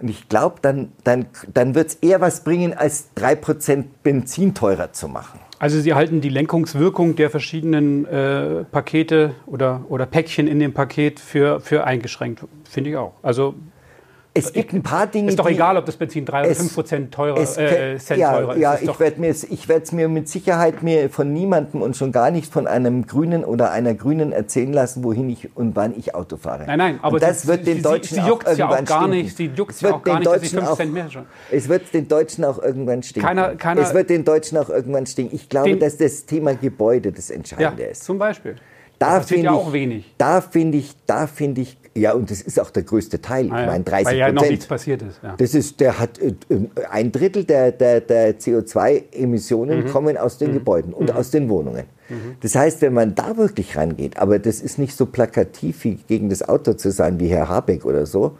[0.00, 4.92] Und ich glaube, dann, dann, dann wird es eher was bringen, als 3% Benzin teurer
[4.92, 5.40] zu machen.
[5.58, 11.18] Also Sie halten die Lenkungswirkung der verschiedenen äh, Pakete oder, oder Päckchen in dem Paket
[11.18, 13.14] für, für eingeschränkt, finde ich auch.
[13.22, 13.54] Also
[14.38, 16.74] Es gibt ein paar Dinge, ist doch egal, ob das Benzin 3 oder Es- 5
[16.74, 18.60] Prozent teurer, Es äh, kö- Cent ja, teurer ist.
[18.60, 22.12] ja, ich werde mir, ich werde es mir mit Sicherheit mir von niemandem und schon
[22.12, 26.14] gar nicht von einem Grünen oder einer Grünen erzählen lassen, wohin ich und wann ich
[26.14, 26.64] Auto fahre.
[26.66, 28.70] Nein, nein, aber und das sie- wird den sie- Deutschen sie auch juckt's ja auch
[28.70, 29.18] irgendwann gar stinken.
[29.24, 30.76] nicht, sie juckt's Es ja wird auch gar den nicht, dass sie Deutschen 5 auch-
[30.76, 31.26] Cent mehr schon.
[31.50, 33.26] Es wird den Deutschen auch irgendwann stinken.
[33.28, 35.34] Keiner- keiner- es wird den Deutschen auch irgendwann stinken.
[35.36, 38.04] Ich glaube, dass das Thema Gebäude das Ja, Entscheidende ist.
[38.04, 38.56] zum Beispiel.
[38.98, 40.14] Da finde ja ich, auch wenig.
[40.18, 43.46] Da finde ich, da finde ich, ja, und das ist auch der größte Teil.
[43.46, 44.50] Ich Ah, ja, meine, 30 Weil ja noch Prozent.
[44.50, 45.20] nichts passiert ist.
[45.22, 45.34] Ja.
[45.36, 46.58] Das ist, der hat äh, äh,
[46.90, 49.88] ein Drittel der, der, der CO2-Emissionen Mhm.
[49.88, 51.84] kommen aus den Gebäuden und aus den Wohnungen.
[52.40, 56.30] Das heißt, wenn man da wirklich rangeht, aber das ist nicht so plakativ wie gegen
[56.30, 58.38] das Auto zu sein wie Herr Habeck oder so,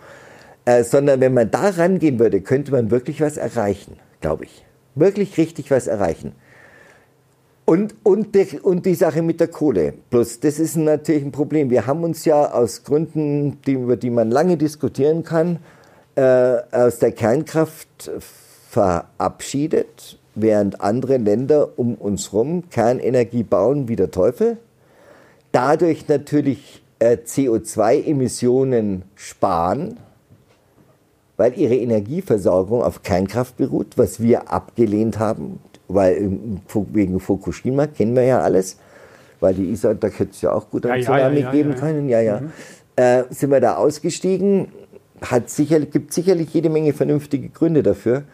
[0.64, 4.64] äh, sondern wenn man da rangehen würde, könnte man wirklich was erreichen, glaube ich.
[4.94, 6.32] Wirklich richtig was erreichen.
[7.68, 9.92] Und, und, die, und die Sache mit der Kohle.
[10.08, 11.68] Bloß, das ist natürlich ein Problem.
[11.68, 15.58] Wir haben uns ja aus Gründen, die, über die man lange diskutieren kann,
[16.14, 18.10] äh, aus der Kernkraft
[18.70, 24.56] verabschiedet, während andere Länder um uns herum Kernenergie bauen wie der Teufel.
[25.52, 29.98] Dadurch natürlich äh, CO2-Emissionen sparen,
[31.36, 36.60] weil ihre Energieversorgung auf Kernkraft beruht, was wir abgelehnt haben, weil ähm,
[36.92, 38.76] wegen Fukushima kennen wir ja alles,
[39.40, 41.70] weil die Isar, da hätte es ja auch gut einen Ja, Tsunami ja, ja, geben
[41.70, 41.76] ja.
[41.76, 42.42] können, ja, ja.
[42.96, 44.68] Äh, sind wir da ausgestiegen,
[45.22, 48.24] hat sicher, gibt sicherlich jede Menge vernünftige Gründe dafür,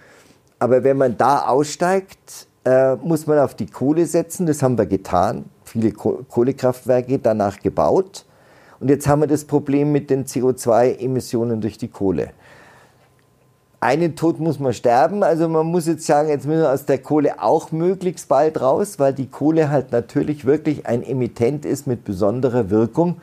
[0.59, 4.87] aber wenn man da aussteigt, äh, muss man auf die Kohle setzen, das haben wir
[4.87, 8.25] getan, viele Ko Kohlekraftwerke danach gebaut
[8.81, 12.31] und jetzt haben wir das Problem mit den CO2-Emissionen durch die Kohle.
[13.85, 15.23] Einen Tod muss man sterben.
[15.23, 18.99] Also man muss jetzt sagen, jetzt müssen wir aus der Kohle auch möglichst bald raus,
[18.99, 23.20] weil die Kohle halt natürlich wirklich ein Emittent ist mit besonderer Wirkung.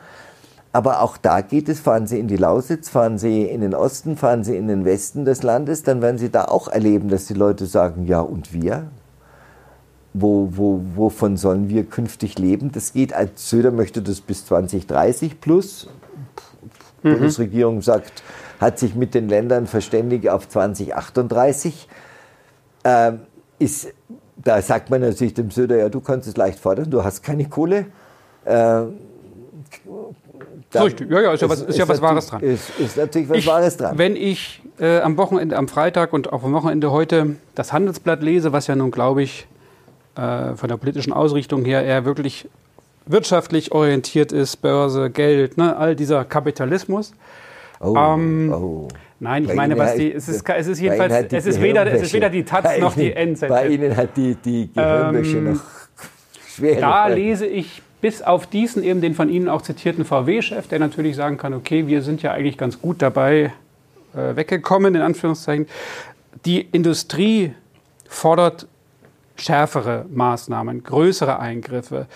[0.70, 4.16] Aber auch da geht es, fahren Sie in die Lausitz, fahren Sie in den Osten,
[4.16, 7.34] fahren Sie in den Westen des Landes, dann werden Sie da auch erleben, dass die
[7.34, 8.86] Leute sagen, ja und wir?
[10.14, 12.70] Wo, wo, wovon sollen wir künftig leben?
[12.70, 15.88] Das geht, als Söder möchte das bis 2030 plus.
[17.02, 17.14] Die mhm.
[17.14, 18.22] Bundesregierung sagt,
[18.62, 21.88] hat sich mit den Ländern verständigt auf 2038.
[22.84, 23.20] Ähm,
[23.58, 23.92] ist,
[24.36, 27.48] da sagt man natürlich dem Söder, ja, du kannst es leicht fordern, du hast keine
[27.48, 27.86] Kohle.
[28.46, 28.94] Ähm,
[30.74, 32.40] Richtig, ja, ja, ist ja was, ist, ist ja was Wahres dran.
[32.40, 33.98] Ist, ist natürlich was ich, Wahres dran.
[33.98, 38.52] Wenn ich äh, am Wochenende, am Freitag und auch am Wochenende heute das Handelsblatt lese,
[38.52, 39.46] was ja nun, glaube ich,
[40.16, 42.48] äh, von der politischen Ausrichtung her eher wirklich
[43.04, 47.12] wirtschaftlich orientiert ist, Börse, Geld, ne, all dieser Kapitalismus,
[47.82, 48.88] Oh, ähm, oh.
[49.18, 52.02] Nein, ich bei meine, was die, es ist, es ist jedenfalls, es ist, weder, es
[52.02, 53.48] ist weder die Taz bei noch Ihnen, die NZZ.
[53.48, 55.60] Bei Ihnen hat die, die Gehirnwäsche ähm, noch
[56.48, 56.80] schwer.
[56.80, 61.14] Da lese ich bis auf diesen eben den von Ihnen auch zitierten VW-Chef, der natürlich
[61.14, 63.52] sagen kann, okay, wir sind ja eigentlich ganz gut dabei
[64.14, 65.66] äh, weggekommen, in Anführungszeichen.
[66.44, 67.54] Die Industrie
[68.08, 68.66] fordert
[69.36, 72.06] schärfere Maßnahmen, größere Eingriffe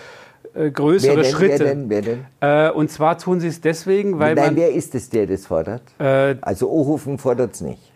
[0.53, 1.59] äh, größere wer denn, Schritte.
[1.59, 2.25] Wer denn, wer denn?
[2.39, 4.55] Äh, und zwar tun sie es deswegen, weil Nein, man...
[4.55, 5.83] wer ist es, der das fordert?
[5.99, 7.91] Äh, also Ohofen fordert es nicht.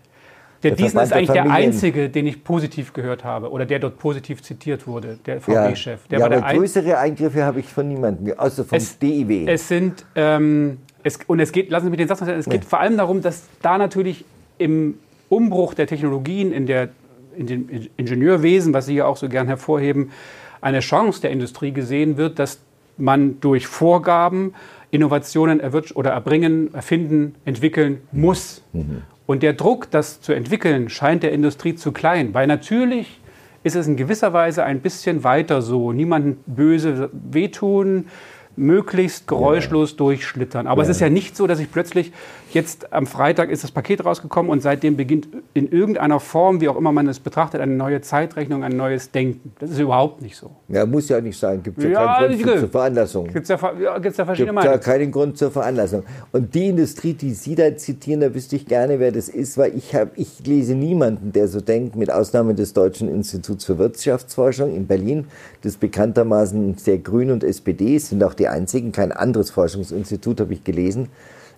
[0.64, 3.80] Der, der Diesen ist eigentlich der, der einzige, den ich positiv gehört habe oder der
[3.80, 6.02] dort positiv zitiert wurde, der VW-Chef.
[6.10, 9.48] Ja, ja aber größere Eingriffe habe ich von niemandem, außer vom es, DIW.
[9.48, 12.46] Es sind, ähm, es, und es geht, lassen Sie mich den Satz noch sagen, es
[12.46, 12.70] geht ja.
[12.70, 14.24] vor allem darum, dass da natürlich
[14.60, 16.90] im Umbruch der Technologien in, der,
[17.36, 20.12] in dem Ingenieurwesen, was Sie ja auch so gern hervorheben,
[20.62, 22.60] eine Chance der Industrie gesehen wird, dass
[22.98, 24.54] man durch Vorgaben
[24.92, 25.62] Innovationen
[25.96, 28.64] oder erbringen, erfinden, entwickeln muss.
[28.74, 29.04] Mhm.
[29.26, 33.22] Und der Druck, das zu entwickeln, scheint der Industrie zu klein, weil natürlich
[33.64, 35.94] ist es in gewisser Weise ein bisschen weiter so.
[35.94, 38.08] Niemandem böse wehtun,
[38.56, 39.98] möglichst geräuschlos ja.
[39.98, 40.68] durchschlittern.
[40.68, 40.90] Aber ja.
[40.90, 42.12] es ist ja nicht so, dass ich plötzlich
[42.54, 46.78] jetzt am Freitag ist das Paket rausgekommen und seitdem beginnt in irgendeiner Form, wie auch
[46.78, 49.54] immer man es betrachtet, eine neue Zeitrechnung, ein neues Denken.
[49.60, 50.52] Das ist überhaupt nicht so.
[50.68, 51.62] Ja, muss ja nicht sein.
[51.64, 53.28] Gibt ja, ja keinen Grund zur Veranlassung.
[53.28, 56.04] Gibt es ja, ja, gibt's ja verschiedene Gibt ja keinen Grund zur Veranlassung.
[56.32, 59.76] Und die Industrie, die Sie da zitieren, da wüsste ich gerne, wer das ist, weil
[59.76, 64.76] ich, hab, ich lese niemanden, der so denkt, mit Ausnahme des Deutschen Instituts für Wirtschaftsforschung
[64.76, 65.28] in Berlin,
[65.62, 70.54] das bekanntermaßen sehr grün und SPD ist, sind auch die einzigen, kein anderes Forschungsinstitut habe
[70.54, 71.10] ich gelesen,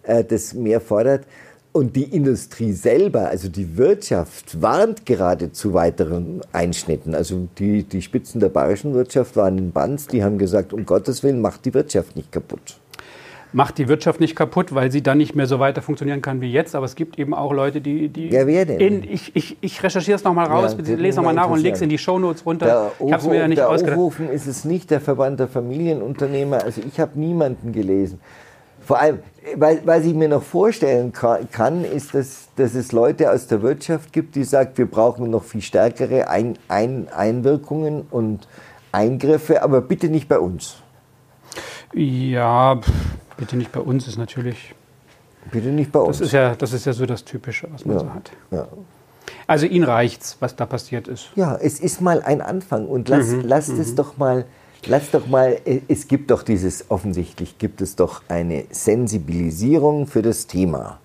[0.04, 1.26] das mehr fordert.
[1.74, 7.16] Und die Industrie selber, also die Wirtschaft, warnt gerade zu weiteren Einschnitten.
[7.16, 11.24] Also die, die Spitzen der bayerischen Wirtschaft waren in Banz, die haben gesagt, um Gottes
[11.24, 12.78] Willen, macht die Wirtschaft nicht kaputt.
[13.54, 16.52] Macht die Wirtschaft nicht kaputt, weil sie dann nicht mehr so weiter funktionieren kann wie
[16.52, 16.76] jetzt.
[16.76, 18.10] Aber es gibt eben auch Leute, die.
[18.10, 18.80] die ja, wer denn?
[18.80, 21.82] In, ich, ich, ich recherchiere es nochmal raus, ja, lese nochmal nach und lege es
[21.82, 22.66] in die Shownotes runter.
[22.66, 24.20] Der ich habe es mir ja nicht ausgedacht.
[24.32, 26.64] ist es nicht der Verband der Familienunternehmer.
[26.64, 28.20] Also ich habe niemanden gelesen.
[28.86, 29.20] Vor allem,
[29.56, 34.14] weil, was ich mir noch vorstellen kann, ist, dass, dass es Leute aus der Wirtschaft
[34.14, 38.48] gibt, die sagen, wir brauchen noch viel stärkere Ein, Ein, Einwirkungen und
[38.92, 40.78] Eingriffe, aber bitte nicht bei uns.
[41.94, 42.80] Ja,
[43.38, 44.74] bitte nicht bei uns ist natürlich.
[45.52, 46.20] Bitte nicht bei uns.
[46.20, 48.32] Das ist ja, das ist ja so das Typische, was man ja, so hat.
[48.52, 48.68] Ja.
[49.48, 51.30] Also Ihnen reicht's, was da passiert ist.
[51.36, 53.96] Ja, es ist mal ein Anfang und lass, mhm, lasst es mhm.
[53.96, 54.46] doch mal
[54.86, 60.22] Lass doch mal, äh, es gibt doch dieses, offensichtlich gibt es doch eine Sensibilisierung für
[60.22, 61.00] das Thema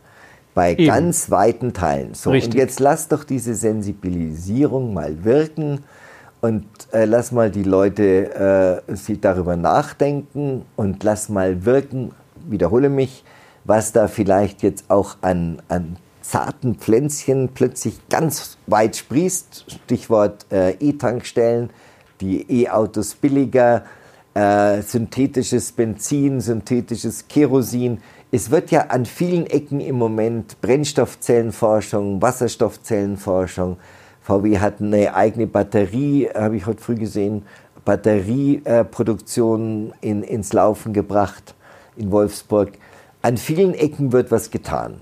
[0.54, 0.86] bei Eben.
[0.86, 2.14] ganz weiten Teilen.
[2.14, 2.54] So, Richtig.
[2.54, 5.84] und jetzt lass doch diese Sensibilisierung mal wirken
[6.40, 12.12] und äh, lass mal die Leute äh, sie darüber nachdenken und lass mal wirken,
[12.48, 13.24] wiederhole mich,
[13.64, 19.80] was da vielleicht jetzt auch an, an zarten Pflänzchen plötzlich ganz weit sprießt.
[19.84, 21.70] Stichwort äh, E-Tankstellen
[22.20, 23.84] die E-Autos billiger,
[24.34, 27.98] äh, synthetisches Benzin, synthetisches Kerosin.
[28.30, 33.78] Es wird ja an vielen Ecken im Moment Brennstoffzellenforschung, Wasserstoffzellenforschung.
[34.22, 37.44] VW hat eine eigene Batterie, habe ich heute früh gesehen,
[37.84, 41.54] Batterieproduktion in, ins Laufen gebracht
[41.96, 42.72] in Wolfsburg.
[43.22, 45.00] An vielen Ecken wird was getan.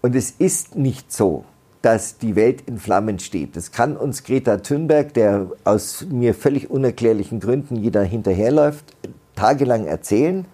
[0.00, 1.44] Und es ist nicht so,
[1.82, 3.56] dass die Welt in Flammen steht.
[3.56, 8.96] Das kann uns Greta Thunberg, der aus mir völlig unerklärlichen Gründen jeder hinterherläuft,
[9.36, 10.46] tagelang erzählen.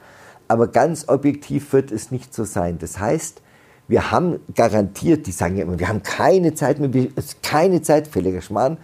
[0.49, 2.79] Aber ganz objektiv wird es nicht so sein.
[2.79, 3.41] Das heißt,
[3.89, 7.81] wir haben garantiert, die sagen ja immer, wir haben keine Zeit mehr, es ist keine
[7.83, 8.77] Zeit, völliger Schmarrn.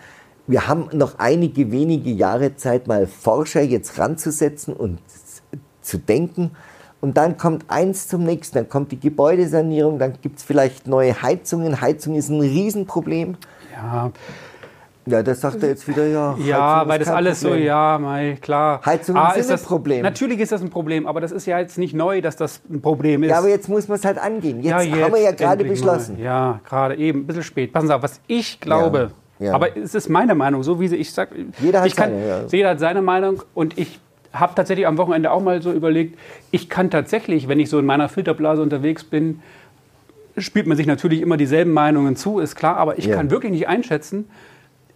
[0.47, 4.99] Wir haben noch einige wenige Jahre Zeit, mal Forscher jetzt ranzusetzen und
[5.83, 6.53] zu denken
[7.01, 11.23] Und dann kommt eins zum nächsten, dann kommt die Gebäudesanierung, dann gibt es vielleicht neue
[11.23, 11.81] Heizungen.
[11.81, 13.37] Heizung ist ein Riesenproblem.
[13.75, 14.11] Ja,
[15.07, 16.37] Ja, das sagt er jetzt wieder, ja.
[16.45, 17.67] ja Heizung weil das alles so, Problem.
[17.67, 18.81] ja, mei, klar.
[18.85, 20.03] Heizungen Ah, ist ein Problem.
[20.03, 22.83] Natürlich ist das ein Problem, aber das ist ja jetzt nicht neu, dass das ein
[22.83, 23.31] Problem ist.
[23.31, 24.63] Ja, aber jetzt muss man es halt angehen.
[24.63, 26.17] Jetzt, haben wir ja gerade beschlossen.
[26.17, 26.23] Mal.
[26.23, 27.73] Ja, gerade eben, ein bisschen spät.
[27.73, 29.55] Passen Sie auf, was ich glaube, Ja, ja.
[29.55, 32.41] aber es ist meine Meinung, so wie sie, ich sag, Jeder hat kann, seine, ja.
[32.51, 33.99] Jeder hat seine Meinung und ich
[34.33, 36.19] habe tatsächlich am Wochenende auch mal so überlegt,
[36.51, 39.41] ich kann tatsächlich, wenn ich so in meiner Filterblase unterwegs bin,
[40.39, 43.17] spielt man sich natürlich immer dieselben Meinungen zu, ist klar, aber ich Ja.
[43.17, 44.29] kann wirklich nicht einschätzen,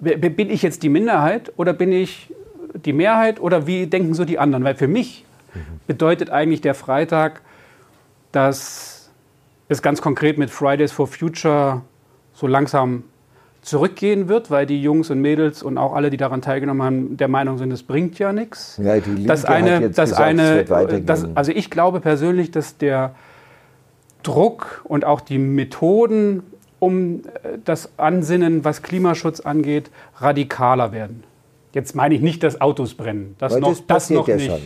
[0.01, 2.33] bin ich jetzt die Minderheit oder bin ich
[2.75, 4.64] die Mehrheit oder wie denken so die anderen?
[4.64, 5.25] Weil für mich
[5.87, 7.40] bedeutet eigentlich der Freitag,
[8.33, 9.11] dass
[9.68, 11.83] es ganz konkret mit Fridays for Future
[12.35, 13.05] so langsam
[13.64, 17.29] zurückgehen wird, weil die Jungs und Mädels und auch alle, die daran teilgenommen haben, der
[17.29, 18.79] Meinung sind, es bringt ja nichts.
[18.83, 22.00] Ja, die Linke Das hat eine, jetzt das gesagt, es eine, das, also ich glaube
[22.00, 23.14] persönlich, dass der
[24.22, 26.42] Druck und auch die Methoden,
[26.79, 31.24] um äh, das Ansinnen, was Klimaschutz angeht, radikaler werden.
[31.72, 33.35] Jetzt meine ich nicht, dass Autos brennen.
[33.38, 34.46] Das Weil noch, das das noch ja nicht.
[34.46, 34.61] schon.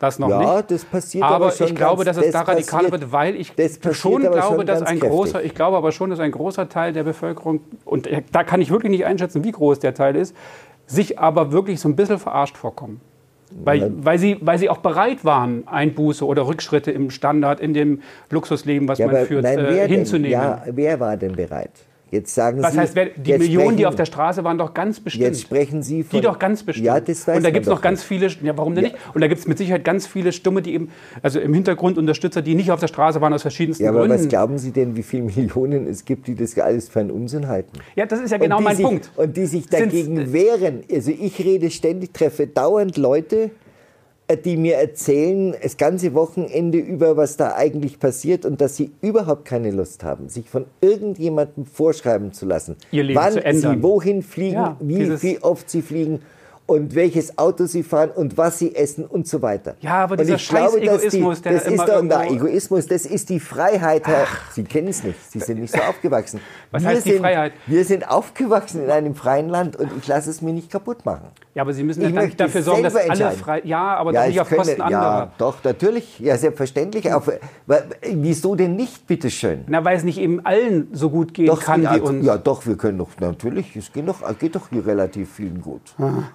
[0.00, 0.70] Das noch ja, nicht.
[0.70, 3.54] das passiert aber, Aber schon ich glaube, ganz, dass es da radikaler wird, weil ich
[3.54, 5.10] das schon glaube, schon dass ein kräftig.
[5.10, 8.70] großer, ich glaube aber schon, dass ein großer Teil der Bevölkerung, und da kann ich
[8.70, 10.34] wirklich nicht einschätzen, wie groß der Teil ist,
[10.86, 13.02] sich aber wirklich so ein bisschen verarscht vorkommen.
[13.52, 18.00] Weil, weil, sie, weil sie auch bereit waren, Einbuße oder Rückschritte im Standard, in dem
[18.30, 20.30] Luxusleben, was Ja, man führt, nein, äh, wer denn, hinzunehmen.
[20.30, 21.72] ja, wer war denn bereit?
[22.10, 24.98] Jetzt sagen Was Sie, heißt, die Millionen, die sprechen- auf der Straße waren, doch ganz
[24.98, 25.26] bestimmt.
[25.26, 26.18] Jetzt sprechen Sie von...
[26.18, 26.86] Die doch ganz bestimmt.
[26.86, 28.90] Ja, das weiß Und da gibt es noch ganz viele, ja, warum denn Ja.
[28.90, 29.00] nicht?
[29.14, 30.90] Und da gibt es mit Sicherheit ganz viele Stumme, die eben,
[31.22, 34.16] also im Hintergrund Unterstützer, die nicht auf der Straße waren aus verschiedensten Ja, aber Gründen.
[34.18, 37.46] was glauben Sie denn, wie viele Millionen es gibt, die das alles für einen Unsinn
[37.46, 37.78] halten?
[37.94, 39.10] ja, das ist ja genau die mein sich, Punkt.
[39.16, 40.80] Und die sich Sind's- dagegen wehren.
[40.90, 43.50] Also ich rede ständig, treffe dauernd Leute,
[44.36, 49.44] die mir erzählen, das ganze Wochenende über, was da eigentlich passiert und dass sie überhaupt
[49.44, 55.22] keine Lust haben, sich von irgendjemandem vorschreiben zu lassen, wann sie wohin fliegen, Ja, wie,
[55.22, 56.20] wie oft sie fliegen
[56.66, 59.74] und welches Auto sie fahren und was sie essen und so weiter.
[59.80, 62.20] Ja, aber und dieser ich glaube, Scheiß-Egoismus, die, der das da ist immer doch der
[62.24, 64.06] irgendwo- Egoismus, das ist die Freiheit.
[64.06, 66.40] Herr, Sie kennen es nicht, Sie sind nicht so aufgewachsen.
[66.70, 67.52] Was wir heißt die sind, Freiheit?
[67.66, 71.26] Wir sind aufgewachsen in einem freien Land und ich lasse es mir nicht kaputt machen.
[71.54, 73.62] Ja, aber Sie müssen Ich ja dann möchte dafür sorgen, dass alle frei.
[73.64, 75.02] Ja, aber ich nicht auf könnte- Kosten anderer.
[75.02, 76.20] Ja, doch, natürlich.
[76.20, 77.12] Ja, selbstverständlich.
[77.12, 77.28] Auf,
[78.14, 79.64] wieso denn nicht, bitteschön?
[79.66, 82.24] Na, weil es nicht eben allen so gut gehen Doch, kann ja, wie uns.
[82.24, 85.80] ja, doch, wir können doch, natürlich, es geht doch, geht doch hier relativ vielen gut.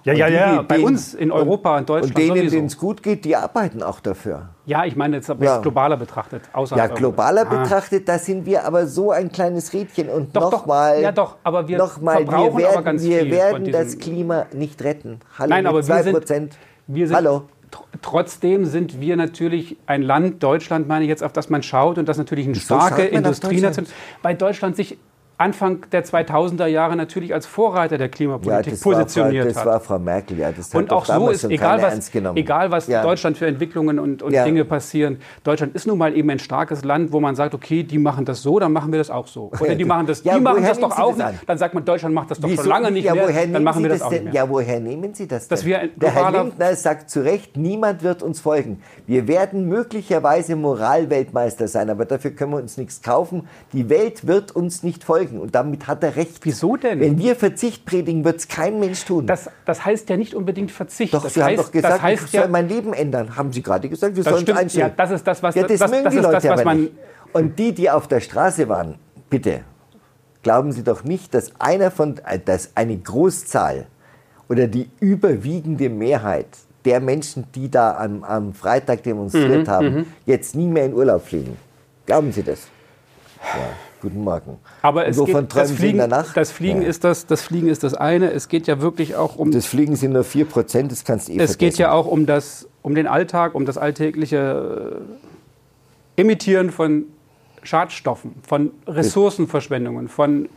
[0.03, 0.61] ja, Und ja, ja.
[0.61, 3.83] Bei denen- uns in Europa und Deutschland Und denen, denen es gut geht, die arbeiten
[3.83, 4.49] auch dafür.
[4.65, 5.57] Ja, ich meine jetzt aber Ja.
[5.59, 6.43] globaler betrachtet.
[6.75, 7.45] Ja, globaler.
[7.49, 7.61] Ah.
[7.63, 10.09] betrachtet, da sind wir aber so ein kleines Rädchen.
[10.09, 13.51] Und nochmal, Ja, doch, aber wir nochmal, verbrauchen wir aber werden, ganz wir viel werden
[13.51, 15.19] von diesem- das Klima nicht retten.
[15.37, 16.57] Hallo, Nein, aber wir 2 sind- Prozent.
[16.87, 17.43] Wir sind, Hallo.
[17.71, 21.97] tr- Trotzdem sind wir natürlich ein Land, Deutschland meine ich jetzt, auf das man schaut
[21.97, 23.85] und das natürlich eine starke auf Industrienation,
[24.21, 24.97] weil Deutschland sich
[25.37, 29.65] Anfang der 2000er Jahre natürlich als Vorreiter der Ja, Klimapolitik war Frau, positioniert das hat.
[29.65, 30.51] war Frau Merkel, ja.
[30.51, 33.01] Das Und auch so ist, egal was, egal was Ja.
[33.03, 34.45] Deutschland für Entwicklungen und, und Ja.
[34.45, 37.97] Dinge passieren, Deutschland ist nun mal eben ein starkes Land, wo man sagt, okay, die
[37.97, 39.51] machen das so, dann machen wir das auch so.
[39.59, 41.49] Oder die machen das, Ja, die machen das doch auch das nicht.
[41.49, 43.51] Dann sagt man, Deutschland macht das doch Wieso- schon lange nicht ja, mehr, woher dann
[43.51, 44.33] nehmen machen Sie wir das, das auch nicht mehr.
[44.33, 45.69] Ja, woher nehmen Sie das Dass denn?
[45.69, 48.81] wir ein Der Herr Lindner sagt zu Recht, niemand wird uns folgen.
[49.05, 53.47] Wir werden möglicherweise Moralweltmeister sein, aber dafür können wir uns nichts kaufen.
[53.73, 56.39] Die Welt wird uns nicht folgen und damit hat er recht.
[56.43, 56.99] Wieso denn?
[56.99, 59.27] Wenn wir Verzicht predigen, wird es kein Mensch tun.
[59.27, 61.13] Das, das heißt ja nicht unbedingt Verzicht.
[61.13, 63.35] doch, das Sie heißt, haben doch gesagt, das heißt ich soll ja, mein Leben ändern.
[63.35, 64.59] Haben Sie gerade gesagt, wir Das sollen stimmt.
[64.59, 64.87] einstellen.
[64.89, 66.79] Ja, das ist das, was- ja, das, das- mögen das die Leute das, aber man-
[66.81, 66.93] nicht.
[67.33, 68.95] Und die, die auf der Straße waren,
[69.29, 69.61] bitte,
[70.43, 73.87] glauben Sie doch nicht, dass einer von, äh, dass eine Großzahl
[74.47, 76.47] oder die überwiegende Mehrheit
[76.85, 81.25] der Menschen, die da am, am Freitag Mhm, demonstriert haben, jetzt nie mehr in Urlaub
[81.25, 81.57] fliegen.
[82.05, 82.67] Glauben Sie das?
[83.41, 83.59] Ja,
[84.01, 84.57] guten Morgen.
[84.81, 86.35] aber es geht, das Fliegen, der Nacht?
[86.35, 86.87] das, Fliegen ja.
[86.87, 88.31] ist das, das Fliegen ist das eine.
[88.31, 91.37] Es geht ja wirklich auch um das Fliegen sind nur 4%, das kannst du eh
[91.37, 91.81] Es geht vergessen.
[91.81, 94.99] ja auch um, das, um den Alltag, um das alltägliche
[96.17, 97.05] äh, Emittieren von
[97.63, 100.49] Schadstoffen, von Ressourcenverschwendungen, von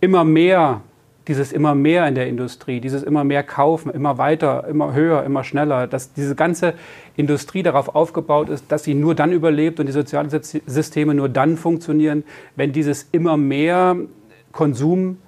[0.00, 0.80] immer mehr,
[1.28, 5.42] dieses immer mehr in der Industrie, dieses immer mehr kaufen, immer weiter, immer höher, immer
[5.44, 6.74] schneller, dass diese ganze
[7.16, 11.28] Industrie darauf aufgebaut ist, dass sie nur dann überlebt und die sozialen Sy- Systeme nur
[11.28, 12.24] dann funktionieren,
[12.56, 13.96] wenn dieses immer mehr
[14.52, 15.18] Konsum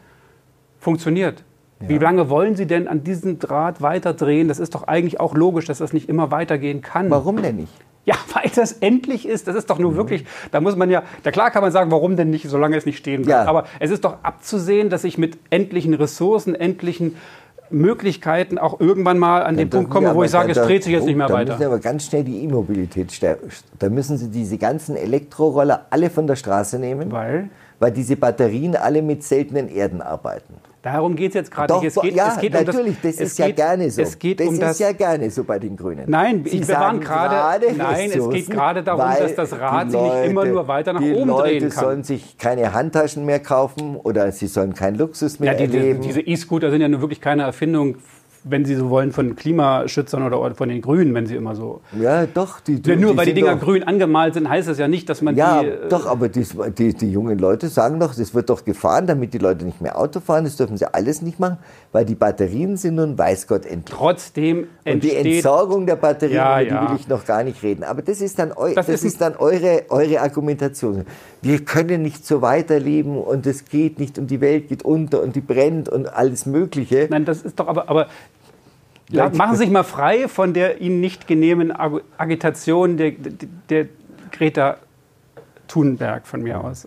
[0.79, 1.45] funktioniert.
[1.81, 4.49] Wie lange wollen Sie denn an diesem Draht weiterdrehen?
[4.49, 7.09] Das ist doch eigentlich auch logisch, dass das nicht immer weitergehen kann.
[7.09, 7.73] Warum denn nicht?
[8.05, 9.47] Ja, weil das endlich ist.
[9.47, 12.17] Das ist doch nur wirklich, da muss man ja, da klar kann man sagen, warum
[12.17, 13.45] denn nicht, solange es nicht stehen bleibt.
[13.45, 13.49] Ja.
[13.49, 17.15] Aber es ist doch abzusehen, dass sich mit endlichen Ressourcen, endlichen
[17.71, 21.07] Möglichkeiten auch irgendwann mal an den Punkt komme, wo ich sage, es dreht sich jetzt
[21.07, 21.53] nicht mehr da weiter.
[21.53, 23.49] müssen Sie aber ganz schnell die E-Mobilität stärken.
[23.79, 27.51] Da müssen Sie diese ganzen Elektroroller alle von der Straße nehmen, Weil?
[27.79, 30.55] weil diese Batterien alle mit seltenen Erden arbeiten.
[30.83, 31.97] Darum geht es jetzt gerade nicht.
[31.97, 34.01] Es geht, ja, es geht natürlich, um das, das es ist ja geht, gerne so.
[34.03, 34.79] Es geht das um ist das.
[34.79, 36.05] ja gerne so bei den Grünen.
[36.07, 37.67] Nein, Sie wir waren gerade.
[37.77, 40.93] Nein, es geht gerade darum, dass das Rad die sich nicht immer Leute- nur weiter
[40.93, 41.85] nach die oben Leute drehen kann.
[41.85, 45.77] sollen sich keine Handtaschen mehr kaufen oder sie sollen keinen Luxus mehr Ja, die, die,
[45.79, 46.01] erleben.
[46.03, 47.97] diese E-Scooter sind ja nur wirklich keine Erfindung,
[48.45, 51.81] wenn Sie so wollen, von Klimaschützern oder von den Grünen, wenn sie immer so.
[52.01, 52.61] ja, doch.
[52.61, 55.23] Die, Ja, nur weil die Dinger doch- grün angemalt sind, heißt das ja nicht, dass
[55.23, 55.69] man Ja, die.
[55.69, 59.35] äh, doch, aber die, die, die jungen Leute sagen doch, das wird doch gefahren, damit
[59.35, 60.45] die Leute nicht mehr Auto fahren.
[60.45, 61.59] Das dürfen sie alles nicht machen,
[61.93, 63.97] weil die Batterien sind nun weiß Gott endlich.
[63.97, 65.35] Trotzdem Und die entsteht.
[65.37, 66.91] Entsorgung der Batterien, Ja, über die ja.
[66.91, 67.85] will ich noch gar nicht reden.
[67.85, 71.05] Aber das ist dann, eu Das das ist ist dann eure, eure Argumentation.
[71.43, 75.37] Wir können nicht so weiterleben und es geht nicht und die Welt geht unter und
[75.37, 77.07] die brennt und alles Mögliche.
[77.11, 77.89] Nein, das ist doch aber.
[77.89, 78.07] aber
[79.11, 83.33] Leute- Machen Sie sich mal frei von der Ihnen nicht genehmen Ag- Agitation der, der,
[83.71, 83.87] der
[84.33, 84.77] Greta
[85.67, 86.87] Thunberg von mir aus.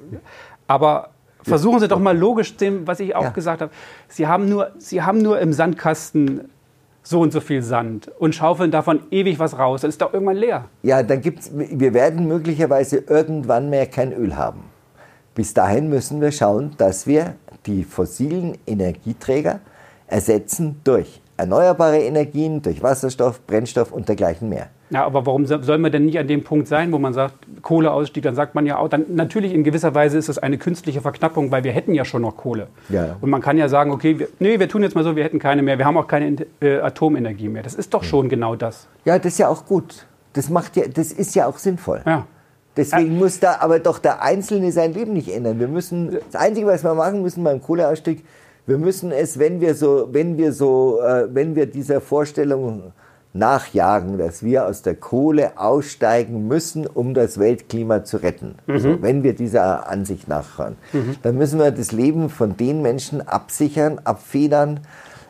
[0.67, 1.09] Aber
[1.43, 3.29] versuchen Sie doch mal logisch dem, was ich auch Ja.
[3.29, 3.71] gesagt habe.
[4.07, 6.49] Sie haben, nur, Sie haben nur im Sandkasten
[7.03, 9.81] so und so viel Sand und schaufeln davon ewig was raus.
[9.81, 10.65] Das ist doch irgendwann leer.
[10.83, 14.65] Ja, dann gibt's, wir werden möglicherweise irgendwann mehr kein Öl haben.
[15.33, 19.61] Bis dahin müssen wir schauen, dass wir die fossilen Energieträger
[20.07, 24.67] ersetzen durch erneuerbare Energien, durch Wasserstoff, Brennstoff und dergleichen mehr.
[24.91, 27.35] Ja, aber warum so- soll man denn nicht an dem Punkt sein, wo man sagt,
[27.61, 31.01] Kohleausstieg, dann sagt man ja auch, dann natürlich in gewisser Weise ist das eine künstliche
[31.01, 32.67] Verknappung, weil wir hätten ja schon noch Kohle.
[32.89, 33.15] Ja.
[33.21, 35.39] Und man kann ja sagen, okay, wir, nee, wir tun jetzt mal so, wir hätten
[35.39, 37.63] keine mehr, wir haben auch keine äh, Atomenergie mehr.
[37.63, 38.87] Das ist doch schon genau das.
[39.05, 40.05] Ja, das ist ja auch gut.
[40.33, 42.01] Das, macht ja, das ist ja auch sinnvoll.
[42.05, 42.25] Ja.
[42.77, 45.59] Deswegen muss da aber doch der Einzelne sein Leben nicht ändern.
[45.59, 48.23] Wir müssen, das Einzige, was wir machen müssen beim Kohleausstieg,
[48.67, 52.93] wir müssen es, wenn wir so, wenn wir so, äh, wenn wir dieser Vorstellung
[53.33, 58.55] nachjagen, dass wir aus der Kohle aussteigen müssen, um das Weltklima zu retten.
[58.67, 60.75] Also, wenn wir dieser Ansicht nachfahren,
[61.21, 64.81] dann müssen wir das Leben von den Menschen absichern, abfedern,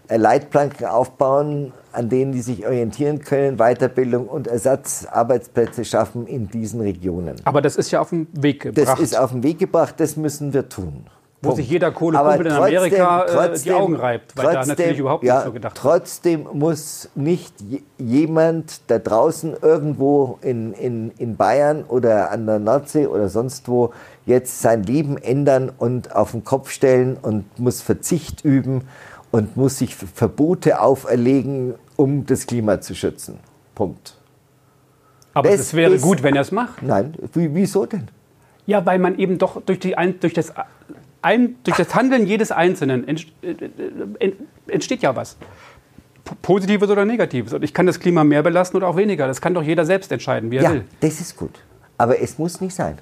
[0.07, 6.81] äh, Leitplanken aufbauen, an denen die sich orientieren können, Weiterbildung und Ersatzarbeitsplätze schaffen in diesen
[6.81, 7.35] Regionen.
[7.43, 10.17] Aber das ist ja auf den Weg gebracht, Das ist auf den Weg gebracht, das
[10.17, 11.05] müssen wir tun.
[11.43, 11.57] Wo Punkt.
[11.63, 14.99] sich jeder Kohlekumpel in trotzdem- Amerika äh, die trotzdem- Augen reibt, weil da trotzdem- natürlich
[14.99, 15.81] überhaupt ja, nicht so gedacht wird.
[15.93, 22.59] Trotzdem muss nicht je- jemand da draußen irgendwo in, in, in Bayern oder an der
[22.59, 23.91] Nordsee oder sonst wo
[24.27, 28.83] jetzt sein Leben ändern und auf den Kopf stellen und muss Verzicht üben
[29.31, 33.39] und muss sich Verbote auferlegen, um das Klima zu schützen.
[33.73, 34.15] Punkt.
[35.33, 36.83] Aber das es wäre ist- gut, wenn er es macht.
[36.83, 38.09] Nein, wie, wieso denn?
[38.67, 40.53] Ja, weil man eben doch durch, die, durch, das,
[41.21, 43.51] ein, durch das Handeln jedes Einzelnen ent, äh,
[44.19, 44.33] äh,
[44.67, 45.37] entsteht ja was.
[46.23, 47.53] P- Positives oder Negatives.
[47.53, 49.27] Und ich kann das Klima mehr belasten oder auch weniger.
[49.27, 50.85] Das kann doch jeder selbst entscheiden, wie er Ja, will.
[50.99, 51.59] das ist gut.
[51.97, 52.97] Aber es muss nicht sein.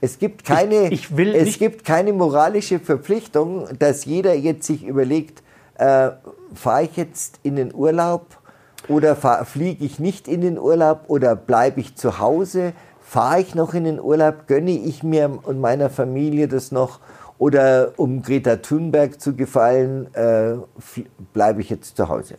[0.00, 5.42] Es gibt keine, Ich- ich es gibt keine moralische Verpflichtung, dass jeder jetzt sich überlegt,
[5.76, 6.10] äh,
[6.54, 8.38] fahre ich jetzt in den Urlaub
[8.88, 12.72] oder fliege ich nicht in den Urlaub oder bleibe ich zu Hause,
[13.08, 17.00] fahre ich noch in den Urlaub, gönne ich mir und meiner Familie das noch
[17.38, 20.56] oder um Greta Thunberg zu gefallen, äh,
[21.32, 22.34] bleibe ich jetzt zu Hause.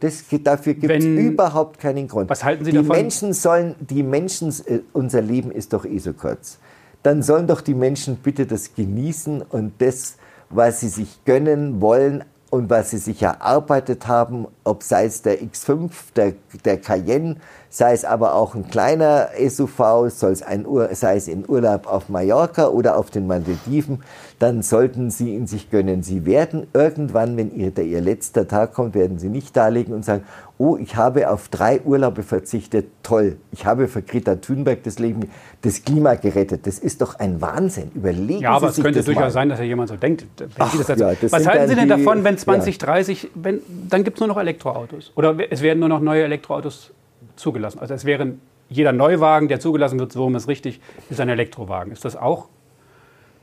[0.00, 2.30] Das, dafür gibt es überhaupt keinen Grund.
[2.30, 2.96] Was halten Sie die davon?
[2.96, 6.58] Menschen sollen, die Menschen, äh, unser Leben ist doch eh so kurz.
[7.02, 10.16] Dann sollen doch die Menschen bitte das genießen und das,
[10.48, 15.40] was sie sich gönnen wollen und was sie sich erarbeitet haben, ob sei es der
[15.40, 16.34] X5, der,
[16.64, 17.36] der Cayenne,
[17.68, 22.08] sei es aber auch ein kleiner SUV, soll es ein sei es in Urlaub auf
[22.08, 24.04] Mallorca oder auf den Malediven,
[24.44, 26.02] dann sollten sie ihn sich gönnen.
[26.02, 30.04] Sie werden irgendwann, wenn ihr, der, ihr letzter Tag kommt, werden sie nicht darlegen und
[30.04, 30.22] sagen,
[30.58, 35.30] oh, ich habe auf drei Urlaube verzichtet, toll, ich habe für Greta Thunberg das Leben,
[35.62, 36.66] das Klima gerettet.
[36.66, 37.90] Das ist doch ein Wahnsinn.
[37.94, 39.30] Überlegen Ja, aber Sie es sich könnte das durchaus mal.
[39.30, 40.26] sein, dass ja jemand so denkt.
[40.58, 42.40] Ach, das ja, das was halten Sie denn die- davon, wenn ja.
[42.40, 45.10] 2030, wenn, dann gibt es nur noch Elektroautos?
[45.16, 46.90] Oder es werden nur noch neue Elektroautos
[47.36, 47.78] zugelassen?
[47.78, 51.92] Also es wären jeder Neuwagen, der zugelassen wird, so ist richtig, ist ein Elektrowagen.
[51.92, 52.48] Ist das auch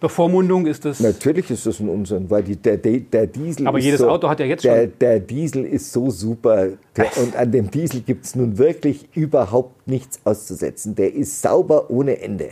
[0.01, 0.65] Bevormundung?
[0.65, 4.09] Ist das Natürlich ist das ein Unsinn, weil die, der, der, Diesel Aber jedes so,
[4.09, 7.71] Auto hat ja jetzt der, schon- Der Diesel ist so super der, und an dem
[7.71, 10.95] Diesel gibt es nun wirklich überhaupt nichts auszusetzen.
[10.95, 12.49] Der ist sauber ohne Ende.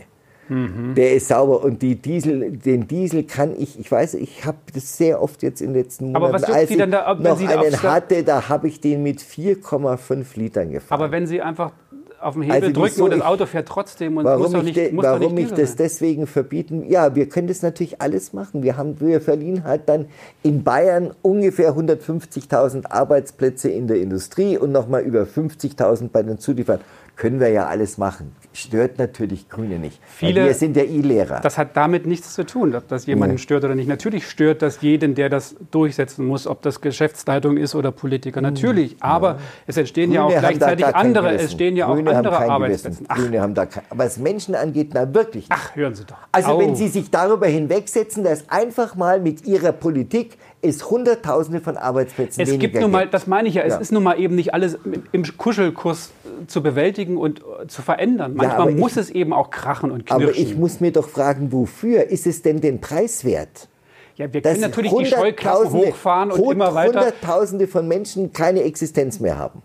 [0.48, 0.94] Mhm.
[0.96, 4.96] Der ist sauber und die Diesel, den Diesel kann ich, ich weiß, ich habe das
[4.96, 7.22] sehr oft jetzt in den letzten Monaten, Aber was als Sie ich denn da, wenn
[7.22, 11.00] noch Sie einen hatte, da habe ich den mit 4,5 Litern gefahren.
[11.00, 11.70] Aber wenn Sie einfach
[12.20, 14.62] auf den Hebel also drücken wieso, und das Auto fährt trotzdem und warum muss doch
[14.62, 15.78] nicht, ich, muss warum nicht ich das sein.
[15.78, 16.84] deswegen verbieten?
[16.88, 18.62] Ja, wir können das natürlich alles machen.
[18.62, 20.06] Wir, haben, wir verlieren halt dann
[20.42, 26.80] in Bayern ungefähr 150.000 Arbeitsplätze in der Industrie und nochmal über 50.000 bei den Zulieferern.
[27.20, 30.00] Können wir ja alles machen stört natürlich Grüne nicht.
[30.04, 31.40] Viele, wir sind ja E-Lehrer.
[31.40, 33.42] Das hat damit nichts zu tun, ob das jemanden ja.
[33.42, 33.88] stört oder nicht.
[33.88, 38.40] Natürlich stört das jeden, der das durchsetzen muss, ob das Geschäftsleitung ist oder Politiker.
[38.40, 39.38] Natürlich, aber ja.
[39.66, 43.04] es entstehen Grüne ja auch gleichzeitig andere, es stehen ja Grüne auch andere Arbeitsplätze.
[43.04, 45.48] Grüne haben da kein, was Menschen angeht, na wirklich.
[45.48, 45.52] Nicht.
[45.52, 46.16] Ach, hören Sie doch.
[46.32, 46.58] Also Au.
[46.58, 52.42] wenn Sie sich darüber hinwegsetzen, dass einfach mal mit Ihrer Politik es Hunderttausende von Arbeitsplätzen
[52.42, 53.80] es gibt nun mal, das meine ich ja, es ja.
[53.80, 54.78] ist nun mal eben nicht alles
[55.12, 56.10] im Kuschelkurs
[56.46, 58.34] zu bewältigen und zu verändern.
[58.34, 60.28] Manchmal ja, muss ich, es eben auch krachen und knirschen.
[60.28, 63.68] Aber ich muss mir doch fragen, wofür ist es denn den Preis wert?
[64.16, 67.00] Ja, wir können natürlich die Scheuklassen hochfahren und immer weiter.
[67.00, 69.62] Hunderttausende von Menschen keine Existenz mehr haben.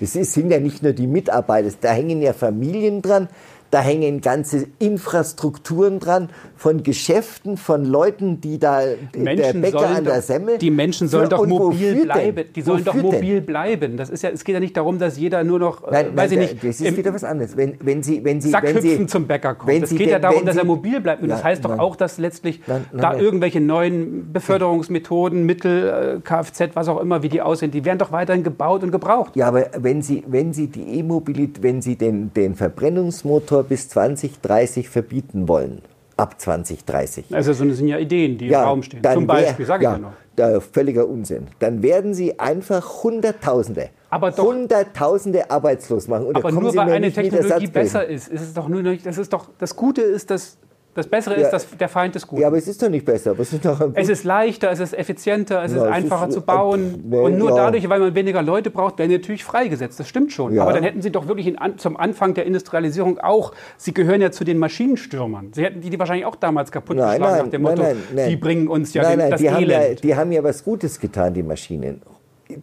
[0.00, 3.28] Das ist, sind ja nicht nur die Mitarbeiter, da hängen ja Familien dran,
[3.74, 8.82] da hängen ganze Infrastrukturen dran von Geschäften, von Leuten, die da
[9.16, 10.58] Menschen der Bäcker an der Semmel.
[10.58, 12.44] Die Menschen sollen doch mobil bleiben.
[12.54, 13.46] Die sollen doch mobil denn?
[13.46, 13.96] bleiben.
[13.96, 16.30] Das ist ja, es geht ja nicht darum, dass jeder nur noch, äh, nein, weiß
[16.30, 17.56] nein, ich nicht, das ist wieder was anderes.
[17.56, 19.82] Wenn, wenn Sie, wenn Sie, Sackhüpfen wenn Sie, zum Bäcker kommt.
[19.82, 21.22] Es geht ja darum, dass er mobil bleibt.
[21.22, 22.60] Und ja, das heißt doch nein, auch, dass letztlich
[22.92, 27.98] da irgendwelche neuen Beförderungsmethoden, Mittel, äh, Kfz, was auch immer, wie die aussehen, die werden
[27.98, 29.34] doch weiterhin gebaut und gebraucht.
[29.34, 34.88] Ja, aber wenn Sie, wenn Sie die E-Mobilität, wenn Sie den, den Verbrennungsmotor bis 2030
[34.88, 35.82] verbieten wollen.
[36.16, 37.34] Ab 2030.
[37.34, 39.02] Also das sind ja Ideen, die ja, im Raum stehen.
[39.02, 39.98] Zum Beispiel, sage ich ja,
[40.36, 40.62] ja noch.
[40.62, 41.48] Völliger Unsinn.
[41.58, 46.26] Dann werden Sie einfach Hunderttausende, aber doch, Hunderttausende arbeitslos machen.
[46.26, 49.32] Und aber nur weil eine Technologie besser ist, ist es doch nur nicht, das ist
[49.32, 50.56] doch, das Gute ist, dass
[50.94, 52.42] das Bessere ja, ist dass der Feind des Guten.
[52.42, 53.34] Ja, aber es ist doch nicht besser.
[53.38, 57.10] Es ist, es ist leichter, es ist effizienter, es ja, ist einfacher ist, zu bauen.
[57.10, 57.56] Äh, und nur ja.
[57.56, 59.98] dadurch, weil man weniger Leute braucht, werden die natürlich freigesetzt.
[59.98, 60.56] Das stimmt schon.
[60.58, 64.30] Aber dann hätten sie doch wirklich in, zum Anfang der Industrialisierung auch, sie gehören ja
[64.30, 65.52] zu den Maschinenstürmern.
[65.52, 67.96] Sie hätten die, die wahrscheinlich auch damals kaputt nein, geschlagen nein, nach dem Motto, nein,
[68.14, 69.60] nein, die bringen uns ja nein, nein, das die Elend.
[69.60, 72.02] Haben ja, die haben ja was Gutes getan, die Maschinen.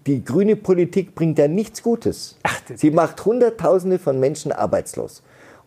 [0.06, 2.38] Die grüne Politik bringt ja nichts Gutes.
[2.44, 5.22] Ach, sie macht Hunderttausende von Menschen arbeitslos.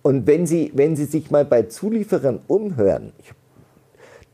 [0.05, 3.15] Und wenn Sie, wenn Sie sich mal bei Zulieferern umhören,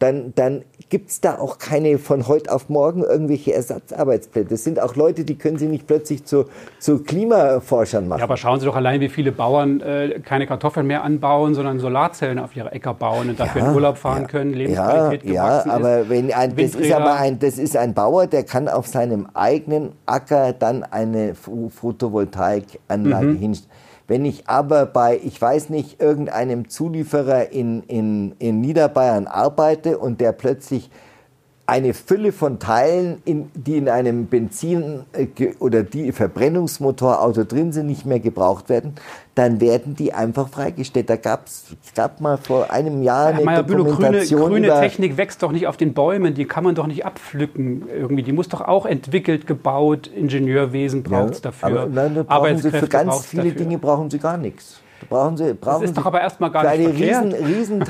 [0.01, 4.49] dann, dann gibt es da auch keine von heute auf morgen irgendwelche Ersatzarbeitsplätze.
[4.49, 6.47] Das sind auch Leute, die können Sie nicht plötzlich zu,
[6.81, 8.19] zu Klimaforschern machen.
[8.19, 11.79] Ja, aber schauen Sie doch allein, wie viele Bauern äh, keine Kartoffeln mehr anbauen, sondern
[11.79, 15.65] Solarzellen auf ihre Äcker bauen und dafür ja, in Urlaub fahren ja, können, Lebensqualität ja,
[15.65, 18.89] ja, aber wenn ein, das ist aber ein, das ist ein Bauer, der kann auf
[18.89, 23.37] seinem eigenen Acker dann eine Photovoltaikanlage mhm.
[23.37, 23.71] hinstellen
[24.11, 30.21] wenn ich aber bei, ich weiß nicht, irgendeinem Zulieferer in, in, in Niederbayern arbeite und
[30.21, 30.91] der plötzlich
[31.71, 35.29] eine Fülle von Teilen, in, die in einem Benzin- äh,
[35.61, 38.95] oder die Verbrennungsmotorauto drin sind, nicht mehr gebraucht werden,
[39.37, 41.09] dann werden die einfach freigestellt.
[41.09, 45.45] Da gab's, es gab mal vor einem Jahr eine Herr Dokumentation grüne, grüne Technik wächst
[45.45, 48.25] doch nicht auf den Bäumen, die kann man doch nicht abpflücken irgendwie.
[48.25, 51.69] Die muss doch auch entwickelt, gebaut, Ingenieurwesen braucht es ja, dafür.
[51.69, 53.59] Aber nein, da brauchen Sie für ganz viele dafür.
[53.59, 54.81] Dinge brauchen Sie gar nichts.
[55.09, 57.25] Brauchen Sie, brauchen das ist doch aber erstmal gar nicht verkehrt.
[57.25, 57.85] Riesen, riesen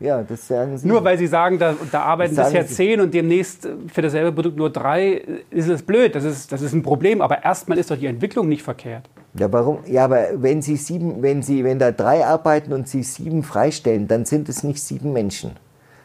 [0.00, 0.86] ja, das sagen Sie.
[0.86, 4.70] Nur weil Sie sagen, da, da arbeiten bisher zehn und demnächst für dasselbe Produkt nur
[4.70, 6.14] drei, ist es blöd.
[6.14, 7.20] Das ist, das ist ein Problem.
[7.20, 9.08] Aber erstmal ist doch die Entwicklung nicht verkehrt.
[9.34, 9.78] Ja, warum?
[9.86, 14.08] Ja, aber wenn Sie sieben, wenn Sie, wenn da drei arbeiten und Sie sieben freistellen,
[14.08, 15.52] dann sind es nicht sieben Menschen,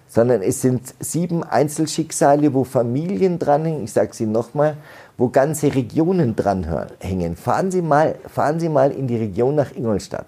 [0.08, 3.86] sondern es sind sieben Einzelschicksale, wo Familien dranhängen.
[3.86, 4.78] Ich sage Sie nochmal,
[5.18, 7.36] wo ganze Regionen dranhängen.
[7.36, 10.28] Fahren Sie mal, fahren Sie mal in die Region nach Ingolstadt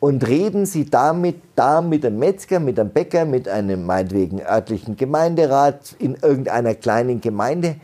[0.00, 4.96] und reden Sie damit da mit einem Metzger, mit einem Bäcker, mit einem meinetwegen örtlichen
[4.96, 7.76] Gemeinderat in irgendeiner kleinen Gemeinde.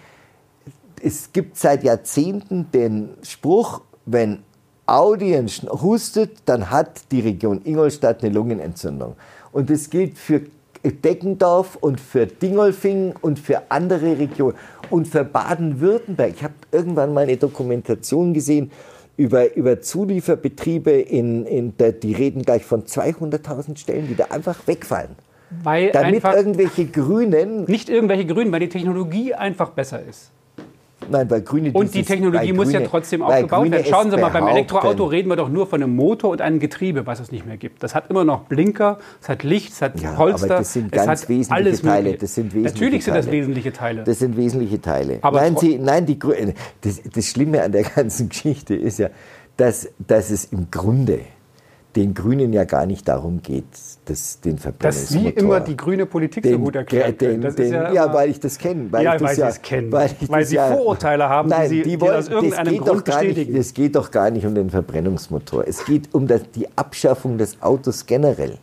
[1.02, 4.42] Es gibt seit Jahrzehnten den Spruch, wenn
[4.86, 9.14] Audien hustet, dann hat die Region Ingolstadt eine Lungenentzündung.
[9.52, 10.42] Und das gilt für
[10.90, 14.56] Deckendorf und für Dingolfing und für andere Regionen
[14.90, 16.32] und für Baden-Württemberg.
[16.34, 18.70] Ich habe irgendwann mal eine Dokumentation gesehen
[19.16, 24.66] über, über Zulieferbetriebe, in, in der, die reden gleich von 200.000 Stellen, die da einfach
[24.66, 25.16] wegfallen.
[25.62, 27.64] Weil Damit irgendwelche Grünen.
[27.64, 30.30] Nicht irgendwelche Grünen, weil die Technologie einfach besser ist.
[31.10, 33.84] Nein, weil Grüne Und die Technologie muss Grüne, ja trotzdem aufgebaut werden.
[33.88, 37.06] Schauen Sie mal, beim Elektroauto reden wir doch nur von einem Motor und einem Getriebe,
[37.06, 37.82] was es nicht mehr gibt.
[37.82, 40.46] Das hat immer noch Blinker, es hat Licht, es hat ja, Polster.
[40.46, 42.14] Aber das sind ganz wesentliche alles Teile.
[42.14, 44.04] Das sind wesentliche Natürlich sind das wesentliche Teile.
[44.04, 45.18] Das sind wesentliche Teile.
[45.22, 46.18] Aber nein, Sie, nein die,
[46.80, 49.08] das, das Schlimme an der ganzen Geschichte ist ja,
[49.56, 51.20] dass, dass es im Grunde
[51.94, 53.64] den Grünen ja gar nicht darum geht,
[54.06, 57.92] das, den Dass Sie immer die grüne Politik so gut erklären den, den, ist ja,
[57.92, 58.90] ja, weil ich das kenne.
[58.90, 59.92] Weil, Ja, ich das weil Sie es kennen.
[59.92, 63.56] Weil, Sie Vorurteile haben, die Nein, Sie- die die wollen, aus irgendeinem Grund bestätigen.
[63.56, 65.64] Es geht doch gar nicht um den Verbrennungsmotor.
[65.66, 68.58] Es geht um das, die Abschaffung des Autos generell.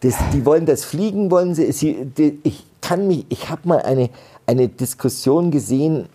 [0.00, 1.72] Das, die wollen das Fliegen, wollen sie.
[1.72, 4.10] sie die, ich kann mich, ich habe mal eine,
[4.46, 6.06] eine Diskussion gesehen,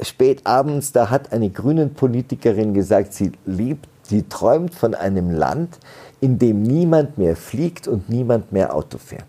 [0.00, 5.78] spät abends, da hat eine grünen Politikerin gesagt, sie liebt, sie träumt von einem Land,
[6.20, 9.24] in dem niemand mehr fliegt und niemand mehr Auto fährt.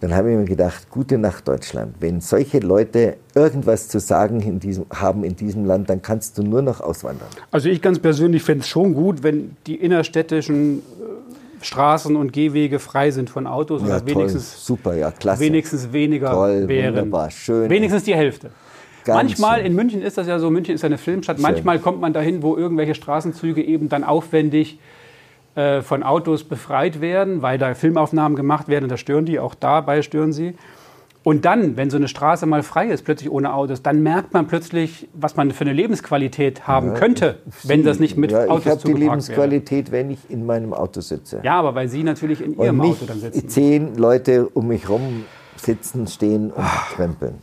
[0.00, 1.94] Dann habe ich mir gedacht, gute Nacht Deutschland.
[2.00, 6.42] Wenn solche Leute irgendwas zu sagen in diesem, haben in diesem Land, dann kannst du
[6.42, 7.28] nur noch auswandern.
[7.52, 12.80] Also ich ganz persönlich fände es schon gut, wenn die innerstädtischen äh, Straßen und Gehwege
[12.80, 15.40] frei sind von Autos Ja, oder wenigstens, super, ja, klasse.
[15.40, 16.96] wenigstens weniger Toll, wären.
[16.96, 17.70] wunderbar, schön.
[17.70, 18.50] Wenigstens die Hälfte.
[19.04, 19.66] Ganz Manchmal schön.
[19.66, 22.42] in München ist das ja so, München ist ja eine Filmstadt, manchmal kommt man dahin,
[22.42, 24.78] wo irgendwelche Straßenzüge eben dann aufwendig
[25.54, 30.02] äh, von Autos befreit werden, weil da Filmaufnahmen gemacht werden, da stören die, auch dabei
[30.02, 30.54] stören sie.
[31.24, 34.48] Und dann, wenn so eine Straße mal frei ist, plötzlich ohne Autos, dann merkt man
[34.48, 38.66] plötzlich, was man für eine Lebensqualität haben könnte, wenn das nicht mit ja, ich Autos
[38.66, 39.10] habe die zugebracht wäre.
[39.10, 41.40] Lebensqualität, wenn ich in meinem Auto sitze.
[41.44, 43.48] Ja, aber weil Sie natürlich in und Ihrem Auto dann sitzen.
[43.48, 45.24] zehn Leute um mich rum
[45.56, 47.34] sitzen, stehen und krempeln.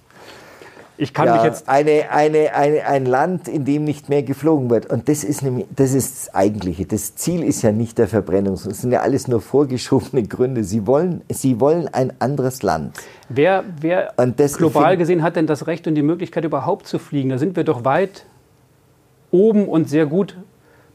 [1.02, 4.70] Ich kann ja, mich jetzt eine, eine, eine, ein Land, in dem nicht mehr geflogen
[4.70, 4.88] wird.
[4.88, 6.86] Und das ist, nämlich, das ist das Eigentliche.
[6.86, 8.56] Das Ziel ist ja nicht der Verbrennung.
[8.56, 10.66] Das sind ja alles nur vorgeschobene Gründe.
[10.66, 12.98] Sie wollen, sie wollen ein anderes Land.
[13.30, 14.14] Wer, wer
[14.58, 17.30] global gesehen hat denn das Recht und die Möglichkeit überhaupt zu fliegen?
[17.30, 18.26] Da sind wir doch weit
[19.32, 20.36] oben und sehr gut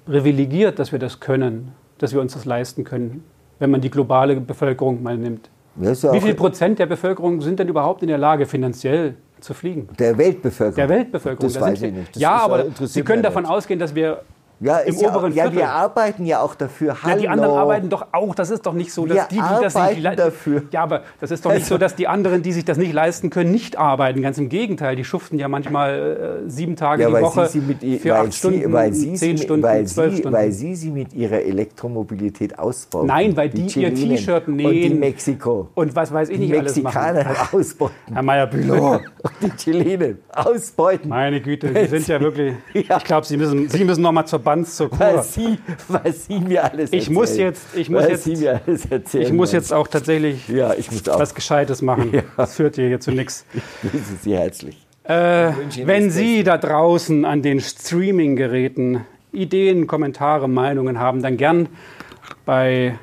[0.04, 3.24] privilegiert, dass wir das können, dass wir uns das leisten können,
[3.58, 5.48] wenn man die globale Bevölkerung mal nimmt.
[5.80, 9.88] Ja Wie viel Prozent der Bevölkerung sind denn überhaupt in der Lage, finanziell zu fliegen?
[9.98, 10.76] der Weltbevölkerung.
[10.76, 11.52] Der Weltbevölkerung.
[11.52, 12.16] Das Da weiß ich nicht.
[12.16, 14.22] Das ja, aber Sie können davon ausgehen, dass wir
[14.64, 15.58] Ja, im ja, oberen ja, Viertel.
[15.58, 16.96] wir arbeiten ja auch dafür.
[17.06, 17.42] Ja, die Hallo.
[17.42, 18.34] anderen arbeiten doch auch.
[18.34, 20.62] Das ist doch nicht so, dass Wir die, die das nicht dafür.
[20.70, 23.28] Ja, aber das ist doch nicht so, dass die anderen, die sich das nicht leisten
[23.28, 24.22] können, nicht arbeiten.
[24.22, 27.66] Ganz im Gegenteil, die schuften ja manchmal äh, sieben Tage Ja, die Woche sie, sie
[27.66, 30.20] mit, ihr- für weil, acht Stunden, sie, weil, sie, zehn sie, Stunden, weil, zwölf sie,
[30.20, 30.36] Stunden.
[30.36, 33.06] weil sie sie mit ihrer Elektromobilität ausbauen.
[33.06, 34.98] Nein, weil die ihr Chilenen T-Shirt Und die nähen.
[34.98, 35.68] Mexiko.
[35.74, 37.48] und was weiß ich die nicht alles Mexikaner machen.
[37.60, 38.14] ausbeuten.
[38.14, 38.92] Herr Meyer-Bülow,
[39.22, 41.08] Und die Chilenen ausbeuten.
[41.08, 42.54] meine Güte, Sie sind ja wirklich.
[42.88, 42.96] Ja.
[42.98, 45.22] Ich glaube, Sie müssen, Sie müssen noch mal zur Banz zur Weil Kur.
[45.24, 47.14] sie, weil sie mir alles Ich erzählen.
[47.14, 49.24] muss jetzt- ich muss weil jetzt- sie mir alles erzählen.
[49.24, 51.18] Ich muss jetzt auch tatsächlich Ja, ich muss auch.
[51.18, 52.22] was Gescheites machen.
[52.36, 53.44] Das führt hier zu nichts.
[53.82, 54.86] Ich grüße Sie herzlich.
[55.04, 55.50] Äh,
[55.84, 59.00] wenn Sie da draußen an den Streaming-Geräten
[59.32, 61.68] Ideen, Kommentare, Meinungen haben, dann gern
[62.46, 62.96] bei.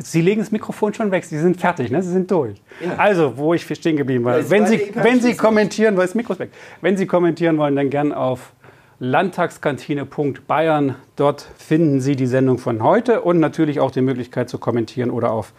[0.00, 2.00] Sie legen das Mikrofon schon weg, Sie sind fertig, ne?
[2.02, 2.62] Sie sind durch.
[2.96, 4.38] Also, wo ich stehen geblieben war.
[4.38, 6.50] Das Wenn Sie, wenn Sie kommentieren wollen, das Mikro ist weg.
[6.80, 8.52] Wenn Sie kommentieren wollen, dann gern auf
[8.98, 10.94] landtagskantine.bayern.
[11.16, 15.30] Dort finden Sie die Sendung von heute und natürlich auch die Möglichkeit zu kommentieren oder
[15.32, 15.52] auf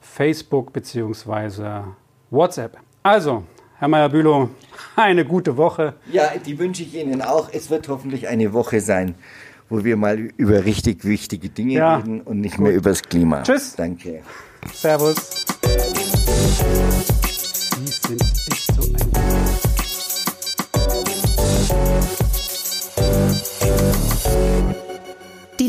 [0.00, 1.82] Facebook bzw.
[2.30, 2.78] WhatsApp.
[3.02, 3.44] Also,
[3.78, 4.50] Herr Meyer-Bülow,
[4.96, 5.94] eine gute Woche.
[6.12, 7.48] Ja, die wünsche ich Ihnen auch.
[7.52, 9.14] Es wird hoffentlich eine Woche sein,
[9.68, 11.96] wo wir mal über richtig wichtige Dinge Ja.
[11.96, 13.42] reden und nicht mehr über das Klima.
[13.42, 13.74] Tschüss.
[13.76, 14.22] Danke.
[14.72, 15.46] Servus.